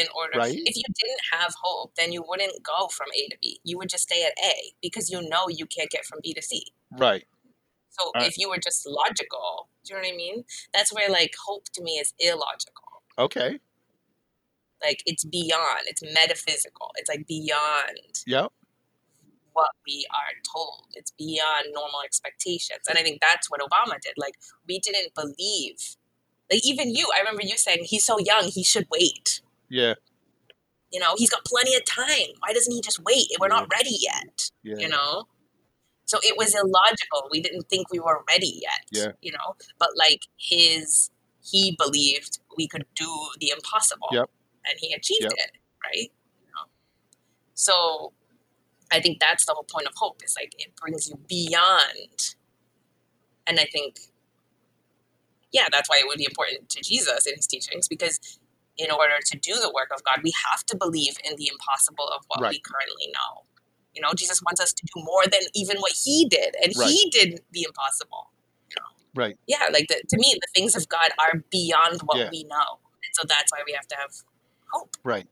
in 0.00 0.06
order, 0.14 0.38
Right. 0.38 0.54
if 0.54 0.74
you 0.76 0.82
didn't 1.00 1.20
have 1.32 1.54
hope, 1.62 1.94
then 1.96 2.12
you 2.12 2.22
wouldn't 2.26 2.62
go 2.62 2.88
from 2.88 3.08
A 3.14 3.28
to 3.28 3.36
B. 3.42 3.60
You 3.64 3.78
would 3.78 3.88
just 3.90 4.04
stay 4.04 4.24
at 4.24 4.32
A 4.44 4.72
because 4.82 5.10
you 5.10 5.20
know 5.28 5.48
you 5.48 5.66
can't 5.66 5.90
get 5.90 6.04
from 6.06 6.18
B 6.22 6.34
to 6.34 6.42
C. 6.42 6.72
Right. 6.90 7.26
So 7.90 8.10
Uh, 8.14 8.24
if 8.24 8.38
you 8.38 8.48
were 8.48 8.58
just 8.58 8.86
logical, 8.86 9.68
do 9.84 9.94
you 9.94 10.00
know 10.00 10.06
what 10.08 10.14
I 10.14 10.16
mean? 10.16 10.44
That's 10.72 10.92
where 10.92 11.08
like 11.10 11.34
hope 11.46 11.64
to 11.74 11.82
me 11.82 11.98
is 11.98 12.14
illogical. 12.18 13.02
Okay. 13.18 13.60
Like 14.82 15.02
it's 15.06 15.24
beyond, 15.24 15.80
it's 15.86 16.02
metaphysical. 16.02 16.92
It's 16.96 17.08
like 17.08 17.26
beyond 17.26 18.22
Yep. 18.26 18.52
what 19.52 19.70
we 19.86 20.06
are 20.14 20.32
told. 20.54 20.86
It's 20.94 21.10
beyond 21.10 21.66
normal 21.74 22.00
expectations. 22.02 22.80
And 22.88 22.96
I 22.98 23.02
think 23.02 23.20
that's 23.20 23.50
what 23.50 23.60
Obama 23.60 24.00
did. 24.00 24.14
Like 24.16 24.34
we 24.66 24.78
didn't 24.78 25.14
believe. 25.14 25.96
Like 26.50 26.64
even 26.64 26.94
you, 26.94 27.08
I 27.14 27.18
remember 27.20 27.42
you 27.44 27.56
saying 27.58 27.84
he's 27.84 28.04
so 28.04 28.18
young, 28.18 28.44
he 28.44 28.64
should 28.64 28.86
wait. 28.90 29.40
Yeah. 29.70 29.94
you 30.92 30.98
know 31.00 31.14
he's 31.16 31.30
got 31.30 31.44
plenty 31.44 31.74
of 31.76 31.84
time 31.84 32.34
why 32.40 32.52
doesn't 32.52 32.72
he 32.72 32.80
just 32.80 33.00
wait 33.04 33.26
we're 33.40 33.48
not 33.48 33.68
ready 33.72 33.96
yet 34.00 34.50
Yeah. 34.62 34.76
you 34.78 34.88
know 34.88 35.24
so 36.06 36.18
it 36.24 36.36
was 36.36 36.54
illogical 36.54 37.28
we 37.30 37.40
didn't 37.40 37.68
think 37.70 37.90
we 37.92 38.00
were 38.00 38.24
ready 38.28 38.60
yet 38.62 38.84
Yeah. 38.90 39.12
you 39.22 39.32
know 39.32 39.54
but 39.78 39.90
like 39.96 40.22
his 40.36 41.10
he 41.42 41.76
believed 41.78 42.40
we 42.56 42.66
could 42.68 42.84
do 42.96 43.08
the 43.40 43.50
impossible 43.54 44.08
Yep. 44.12 44.28
and 44.68 44.78
he 44.80 44.92
achieved 44.92 45.22
Yep. 45.22 45.32
it 45.36 45.50
right 45.84 46.10
you 46.40 46.46
know? 46.54 46.64
so 47.54 48.12
i 48.90 49.00
think 49.00 49.20
that's 49.20 49.46
the 49.46 49.52
whole 49.54 49.66
point 49.72 49.86
of 49.86 49.94
hope 49.96 50.20
is 50.24 50.34
like 50.38 50.52
it 50.58 50.74
brings 50.76 51.08
you 51.08 51.16
beyond 51.28 52.34
and 53.46 53.60
i 53.60 53.64
think 53.72 54.00
yeah 55.52 55.66
that's 55.72 55.88
why 55.88 55.98
it 55.98 56.06
would 56.08 56.18
be 56.18 56.24
important 56.24 56.68
to 56.70 56.80
jesus 56.82 57.26
in 57.26 57.34
his 57.36 57.46
teachings 57.46 57.86
because 57.88 58.18
in 58.84 58.90
order 58.90 59.14
to 59.24 59.38
do 59.38 59.54
the 59.54 59.70
work 59.74 59.88
of 59.94 60.02
God, 60.04 60.20
we 60.22 60.32
have 60.50 60.64
to 60.66 60.76
believe 60.76 61.16
in 61.24 61.36
the 61.36 61.48
impossible 61.52 62.08
of 62.08 62.24
what 62.28 62.40
we 62.48 62.60
currently 62.60 63.08
know. 63.12 63.44
You 63.94 64.00
know, 64.02 64.12
Jesus 64.14 64.40
wants 64.42 64.60
us 64.60 64.72
to 64.72 64.86
do 64.86 65.02
more 65.02 65.24
than 65.24 65.40
even 65.54 65.78
what 65.78 65.92
he 65.92 66.26
did, 66.28 66.54
and 66.62 66.72
Right. 66.76 66.88
he 66.88 67.10
did 67.10 67.42
the 67.50 67.64
impossible. 67.64 68.30
You 68.70 68.76
know, 68.80 68.88
Right. 69.22 69.36
yeah, 69.46 69.66
like 69.72 69.88
the, 69.88 70.02
to 70.08 70.16
me, 70.16 70.34
the 70.40 70.46
things 70.54 70.74
of 70.76 70.88
God 70.88 71.10
are 71.18 71.38
beyond 71.50 72.00
what 72.02 72.18
Yeah. 72.18 72.30
we 72.30 72.44
know, 72.44 72.78
and 73.04 73.12
so 73.14 73.22
that's 73.26 73.52
why 73.52 73.62
we 73.66 73.72
have 73.72 73.88
to 73.88 73.96
have 73.96 74.12
hope. 74.72 74.96
Right. 75.04 75.26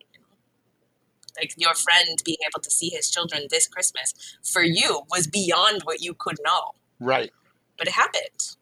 Like 1.36 1.54
your 1.56 1.74
friend 1.74 2.20
being 2.24 2.38
able 2.50 2.60
to 2.62 2.70
see 2.70 2.88
his 2.90 3.10
children 3.10 3.46
this 3.48 3.68
Christmas 3.68 4.12
for 4.42 4.62
you 4.62 5.02
was 5.08 5.26
beyond 5.28 5.82
what 5.84 6.00
you 6.02 6.14
could 6.14 6.38
know, 6.44 6.72
Right. 6.98 7.32
but 7.78 7.86
it 7.86 7.92
happened. 7.94 8.56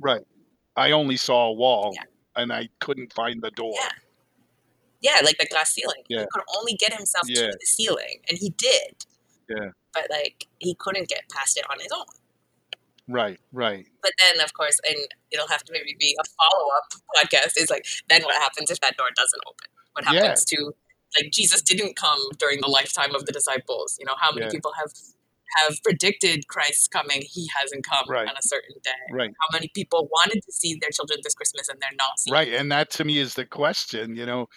Right. 0.00 0.26
I 0.76 0.90
only 0.90 1.16
saw 1.16 1.46
a 1.46 1.52
wall 1.52 1.92
Yeah. 1.94 2.04
and 2.34 2.52
I 2.52 2.68
couldn't 2.80 3.12
find 3.12 3.40
the 3.40 3.52
door. 3.52 3.72
Yeah. 3.74 3.90
Yeah, 5.00 5.20
like 5.24 5.38
the 5.38 5.46
glass 5.46 5.72
ceiling. 5.72 6.02
Yeah. 6.08 6.20
He 6.20 6.26
could 6.32 6.42
only 6.56 6.74
get 6.74 6.92
himself 6.92 7.26
Yeah. 7.28 7.42
to 7.42 7.46
the 7.58 7.66
ceiling, 7.66 8.20
and 8.28 8.38
he 8.38 8.50
did. 8.50 9.04
Yeah. 9.48 9.70
But 9.94 10.06
like 10.10 10.46
he 10.58 10.74
couldn't 10.74 11.08
get 11.08 11.22
past 11.30 11.56
it 11.56 11.64
on 11.70 11.78
his 11.80 11.92
own. 11.92 12.04
Right, 13.10 13.40
right. 13.52 13.86
But 14.02 14.12
then, 14.22 14.44
of 14.44 14.52
course, 14.52 14.78
and 14.86 14.96
it'll 15.30 15.48
have 15.48 15.64
to 15.64 15.72
maybe 15.72 15.96
be 15.98 16.14
a 16.20 16.24
follow 16.28 16.68
up 16.76 16.92
podcast. 17.16 17.56
Is 17.56 17.70
like 17.70 17.86
then 18.08 18.22
what 18.22 18.34
happens 18.42 18.70
if 18.70 18.80
that 18.80 18.96
door 18.96 19.08
doesn't 19.16 19.42
open? 19.46 19.66
What 19.94 20.04
Yeah. 20.12 20.20
happens 20.22 20.44
to 20.46 20.72
like 21.18 21.32
Jesus 21.32 21.62
didn't 21.62 21.96
come 21.96 22.18
during 22.38 22.60
the 22.60 22.68
lifetime 22.68 23.14
of 23.14 23.24
the 23.24 23.32
disciples? 23.32 23.96
You 23.98 24.04
know, 24.04 24.14
how 24.20 24.30
many 24.32 24.46
Yeah. 24.46 24.52
people 24.52 24.72
have 24.78 24.92
have 25.62 25.82
predicted 25.82 26.46
Christ's 26.48 26.88
coming? 26.88 27.22
He 27.22 27.48
hasn't 27.58 27.82
come 27.82 28.04
Right. 28.06 28.28
on 28.28 28.36
a 28.36 28.42
certain 28.42 28.76
day. 28.82 28.90
Right. 29.10 29.30
How 29.40 29.48
many 29.56 29.68
people 29.74 30.06
wanted 30.12 30.42
to 30.44 30.52
see 30.52 30.74
their 30.78 30.90
children 30.90 31.20
this 31.22 31.32
Christmas 31.34 31.70
and 31.70 31.80
they're 31.80 31.88
not 31.96 32.18
seeing? 32.20 32.34
Right. 32.34 32.52
And 32.52 32.70
that 32.70 32.90
to 32.90 33.04
me 33.04 33.16
is 33.18 33.32
the 33.32 33.46
question, 33.46 34.14
you 34.14 34.26
know, 34.26 34.50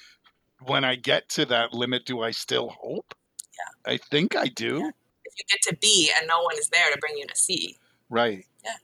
when 0.65 0.83
I 0.83 0.95
get 0.95 1.29
to 1.29 1.45
that 1.47 1.73
limit, 1.73 2.05
do 2.05 2.21
I 2.21 2.31
still 2.31 2.69
hope? 2.69 3.13
Yeah. 3.85 3.93
I 3.93 3.97
think 3.97 4.35
I 4.35 4.47
do. 4.47 4.79
Yeah. 4.79 4.91
If 5.25 5.33
you 5.37 5.45
get 5.49 5.61
to 5.69 5.77
B 5.81 6.11
and 6.17 6.27
no 6.27 6.41
one 6.41 6.57
is 6.57 6.67
there 6.69 6.91
to 6.91 6.97
bring 6.99 7.17
you 7.17 7.25
to 7.27 7.35
C. 7.35 7.77
Right. 8.09 8.45
Yeah. 8.63 8.77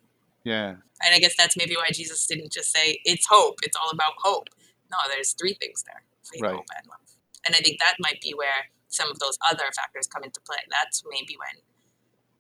Yeah. 0.44 0.70
And 1.04 1.14
I 1.14 1.20
guess 1.20 1.36
that's 1.38 1.58
maybe 1.58 1.76
why 1.76 1.90
Jesus 1.92 2.26
didn't 2.26 2.52
just 2.52 2.72
say 2.72 3.00
it's 3.04 3.26
hope. 3.30 3.60
It's 3.64 3.76
all 3.78 3.90
about 3.92 4.14
hope. 4.18 4.48
No, 4.90 4.98
there's 5.14 5.34
three 5.34 5.54
things 5.54 5.84
there: 5.84 6.04
faith, 6.32 6.42
Right. 6.42 6.56
hope, 6.56 6.66
and 6.78 6.88
love. 6.88 7.00
And 7.46 7.56
I 7.56 7.60
think 7.60 7.80
that 7.80 7.96
might 8.00 8.22
be 8.22 8.34
where 8.34 8.72
some 8.88 9.12
of 9.12 9.20
those 9.20 9.38
other 9.50 9.66
factors 9.76 10.08
come 10.08 10.24
into 10.24 10.40
play. 10.42 10.58
That's 10.72 11.04
maybe 11.10 11.36
when 11.38 11.62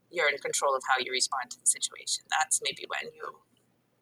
you're 0.10 0.30
in 0.30 0.38
control 0.38 0.74
of 0.76 0.82
how 0.90 0.96
you 1.04 1.12
respond 1.12 1.52
to 1.52 1.60
the 1.60 1.68
situation. 1.68 2.24
That's 2.32 2.62
maybe 2.64 2.86
when 2.88 3.12
you 3.14 3.40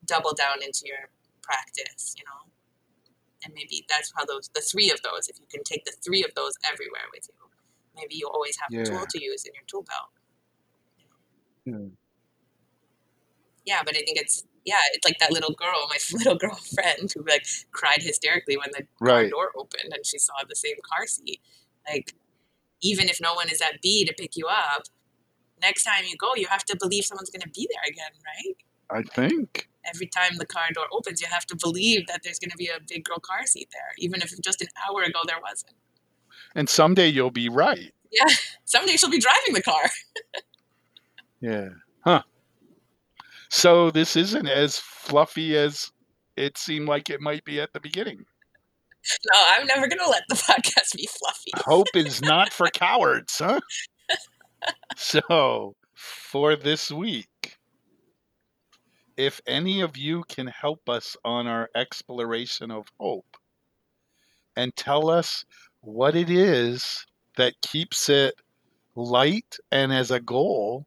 double 0.06 0.34
down 0.34 0.62
into 0.62 0.84
your 0.86 1.10
practice, 1.42 2.14
you 2.18 2.24
know. 2.26 2.52
And 3.46 3.54
maybe 3.54 3.86
that's 3.90 4.12
how 4.18 4.26
those 4.26 4.50
the 4.56 4.62
three 4.62 4.92
of 4.92 5.02
those, 5.04 5.30
if 5.30 5.40
you 5.40 5.46
can 5.52 5.64
take 5.64 5.86
the 5.86 5.94
three 6.04 6.24
of 6.24 6.34
those 6.36 6.54
everywhere 6.72 7.08
with 7.14 7.30
you, 7.30 7.50
maybe 7.96 8.16
you 8.16 8.28
always 8.34 8.58
have 8.60 8.72
a 8.74 8.84
tool 8.84 9.06
to 9.12 9.24
use 9.24 9.46
in 9.46 9.54
your 9.54 9.64
tool 9.68 9.84
belt. 9.84 10.10
Hmm. 11.66 11.90
Yeah, 13.66 13.82
but 13.86 13.96
I 13.96 14.00
think 14.00 14.18
it's 14.20 14.44
yeah, 14.66 14.82
it's 14.94 15.06
like 15.06 15.20
that 15.20 15.32
little 15.32 15.54
girl, 15.54 15.88
my 15.90 15.98
little 16.18 16.36
girl 16.36 16.56
friend 16.74 17.12
who 17.16 17.24
like 17.28 17.46
cried 17.72 18.02
hysterically 18.02 18.58
when 18.58 18.70
the 18.74 18.88
car 19.08 19.24
Right. 19.24 19.30
door 19.30 19.52
opened 19.56 19.94
and 19.94 20.06
she 20.06 20.18
saw 20.18 20.34
the 20.50 20.56
same 20.56 20.78
car 20.84 21.08
seat. 21.08 21.42
Like 21.90 22.14
even 22.82 23.10
if 23.10 23.22
no 23.22 23.34
one 23.36 23.50
is 23.50 23.62
at 23.62 23.82
B 23.82 24.06
to 24.06 24.14
pick 24.14 24.36
you 24.38 24.48
up, 24.48 24.84
next 25.62 25.84
time 25.84 26.06
you 26.08 26.18
go, 26.18 26.36
you 26.36 26.48
have 26.50 26.66
to 26.66 26.78
believe 26.80 27.06
someone's 27.06 27.30
going 27.30 27.42
to 27.42 27.50
be 27.50 27.68
there 27.72 27.84
again, 27.90 28.12
right? 28.26 28.58
I 28.90 29.04
think. 29.04 29.70
Every 29.94 30.08
time 30.08 30.38
the 30.38 30.46
car 30.46 30.66
door 30.74 30.86
opens, 30.92 31.22
you 31.22 31.28
have 31.28 31.46
to 31.48 31.56
believe 31.56 32.08
that 32.08 32.22
there's 32.24 32.40
going 32.40 32.52
to 32.52 32.58
be 32.58 32.68
a 32.68 32.80
big 32.88 33.04
girl 33.04 33.20
car 33.20 33.46
seat 33.46 33.70
there, 33.72 33.94
even 33.98 34.22
if 34.22 34.40
just 34.42 34.62
an 34.62 34.68
hour 34.88 35.04
ago 35.04 35.20
there 35.26 35.40
wasn't. 35.42 35.74
And 36.56 36.70
someday 36.70 37.08
you'll 37.08 37.32
be 37.32 37.50
right. 37.50 37.94
Yeah. 38.12 38.34
Someday 38.66 38.98
she'll 38.98 39.10
be 39.10 39.20
driving 39.20 39.54
the 39.54 39.64
car. 39.64 39.84
Yeah. 41.42 41.70
Huh. 42.04 42.24
So 43.50 43.92
this 43.92 44.16
isn't 44.16 44.48
as 44.48 44.80
fluffy 44.80 45.56
as 45.56 45.92
it 46.36 46.58
seemed 46.58 46.88
like 46.88 47.10
it 47.10 47.22
might 47.22 47.46
be 47.46 47.62
at 47.62 47.74
the 47.74 47.80
beginning. 47.80 48.26
No, 49.32 49.40
I'm 49.50 49.68
never 49.68 49.88
going 49.88 50.00
to 50.00 50.10
let 50.10 50.24
the 50.28 50.36
podcast 50.36 50.96
be 50.96 51.08
fluffy. 51.08 51.52
Hope 51.58 51.88
is 51.94 52.22
not 52.22 52.52
for 52.52 52.68
cowards, 52.70 53.38
huh? 53.38 53.60
So, 54.96 55.76
for 55.94 56.56
this 56.56 56.92
week, 56.92 57.28
if 59.18 59.42
any 59.48 59.82
of 59.82 59.98
you 59.98 60.24
can 60.28 60.48
help 60.48 60.90
us 60.90 61.16
on 61.24 61.48
our 61.48 61.70
exploration 61.76 62.72
of 62.72 62.88
hope 63.00 63.38
and 64.56 64.76
tell 64.76 65.10
us 65.10 65.46
what 65.82 66.16
it 66.16 66.30
is 66.30 67.06
that 67.38 67.62
keeps 67.62 68.10
it 68.10 68.36
light 68.96 69.58
and 69.72 69.94
as 69.94 70.12
a 70.12 70.20
goal, 70.20 70.86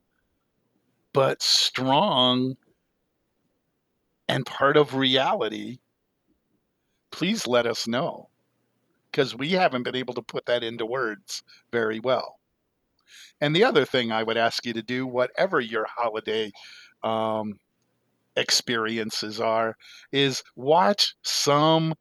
but 1.13 1.43
strong 1.43 2.57
and 4.29 4.45
part 4.45 4.77
of 4.77 4.95
reality, 4.95 5.79
please 7.11 7.47
let 7.47 7.67
us 7.67 7.87
know 7.87 8.29
because 9.11 9.35
we 9.35 9.51
haven't 9.51 9.85
been 9.85 9.97
able 9.97 10.15
to 10.15 10.23
put 10.23 10.47
that 10.47 10.63
into 10.63 10.85
words 10.85 11.43
very 11.73 12.01
well. 12.01 12.39
And 13.41 13.55
the 13.55 13.65
other 13.65 13.85
thing 13.85 14.13
I 14.13 14.23
would 14.23 14.37
ask 14.37 14.67
you 14.67 14.73
to 14.75 14.83
do, 14.83 15.07
whatever 15.07 15.61
your 15.61 15.87
holiday 15.87 16.53
um, 17.03 17.59
experiences 18.39 19.41
are, 19.41 19.77
is 20.13 20.43
watch 20.57 21.15
some 21.23 21.95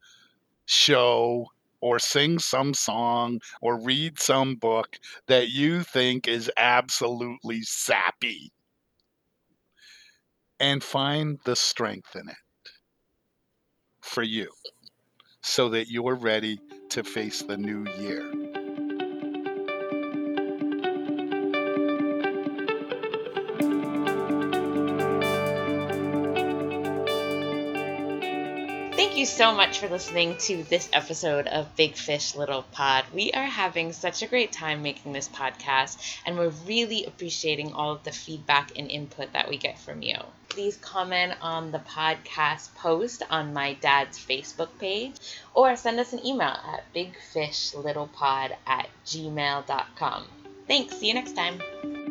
show 0.66 1.48
or 1.82 2.00
sing 2.00 2.40
some 2.40 2.74
song 2.74 3.40
or 3.62 3.82
read 3.82 4.20
some 4.20 4.56
book 4.56 4.98
that 5.28 5.50
you 5.50 5.84
think 5.84 6.28
is 6.28 6.52
absolutely 6.58 7.62
sappy 7.62 8.52
and 10.60 10.84
find 10.84 11.40
the 11.46 11.56
strength 11.56 12.16
in 12.16 12.28
it 12.30 12.36
for 14.02 14.24
you 14.24 14.50
so 15.42 15.70
that 15.70 15.88
you're 15.90 16.16
ready 16.16 16.60
to 16.90 17.04
face 17.04 17.44
the 17.44 17.58
new 17.58 17.86
year. 18.00 18.57
So 29.28 29.54
much 29.54 29.80
for 29.80 29.90
listening 29.90 30.38
to 30.38 30.64
this 30.64 30.90
episode 30.94 31.48
of 31.48 31.76
Big 31.76 31.96
Fish 31.96 32.36
Little 32.36 32.64
Pod. 32.72 33.06
We 33.14 33.32
are 33.34 33.46
having 33.46 33.92
such 33.92 34.22
a 34.22 34.28
great 34.28 34.52
time 34.52 34.82
making 34.82 35.12
this 35.12 35.28
podcast, 35.28 35.98
and 36.26 36.38
we're 36.38 36.54
really 36.66 37.06
appreciating 37.06 37.74
all 37.74 37.92
of 37.92 38.04
the 38.04 38.12
feedback 38.12 38.72
and 38.78 38.90
input 38.90 39.34
that 39.34 39.50
we 39.50 39.58
get 39.58 39.78
from 39.80 40.02
you. 40.02 40.18
Please 40.50 40.78
comment 40.78 41.34
on 41.42 41.72
the 41.72 41.80
podcast 41.80 42.74
post 42.76 43.22
on 43.30 43.54
my 43.54 43.74
dad's 43.74 44.18
Facebook 44.18 44.70
page 44.80 45.16
or 45.54 45.76
send 45.76 46.00
us 46.00 46.14
an 46.14 46.26
email 46.26 46.48
at 46.48 46.84
bigfishlittlepod 46.96 48.56
at 48.66 48.90
gmail.com. 49.06 50.26
Thanks. 50.68 50.98
See 50.98 51.08
you 51.08 51.14
next 51.14 51.36
time. 51.36 52.07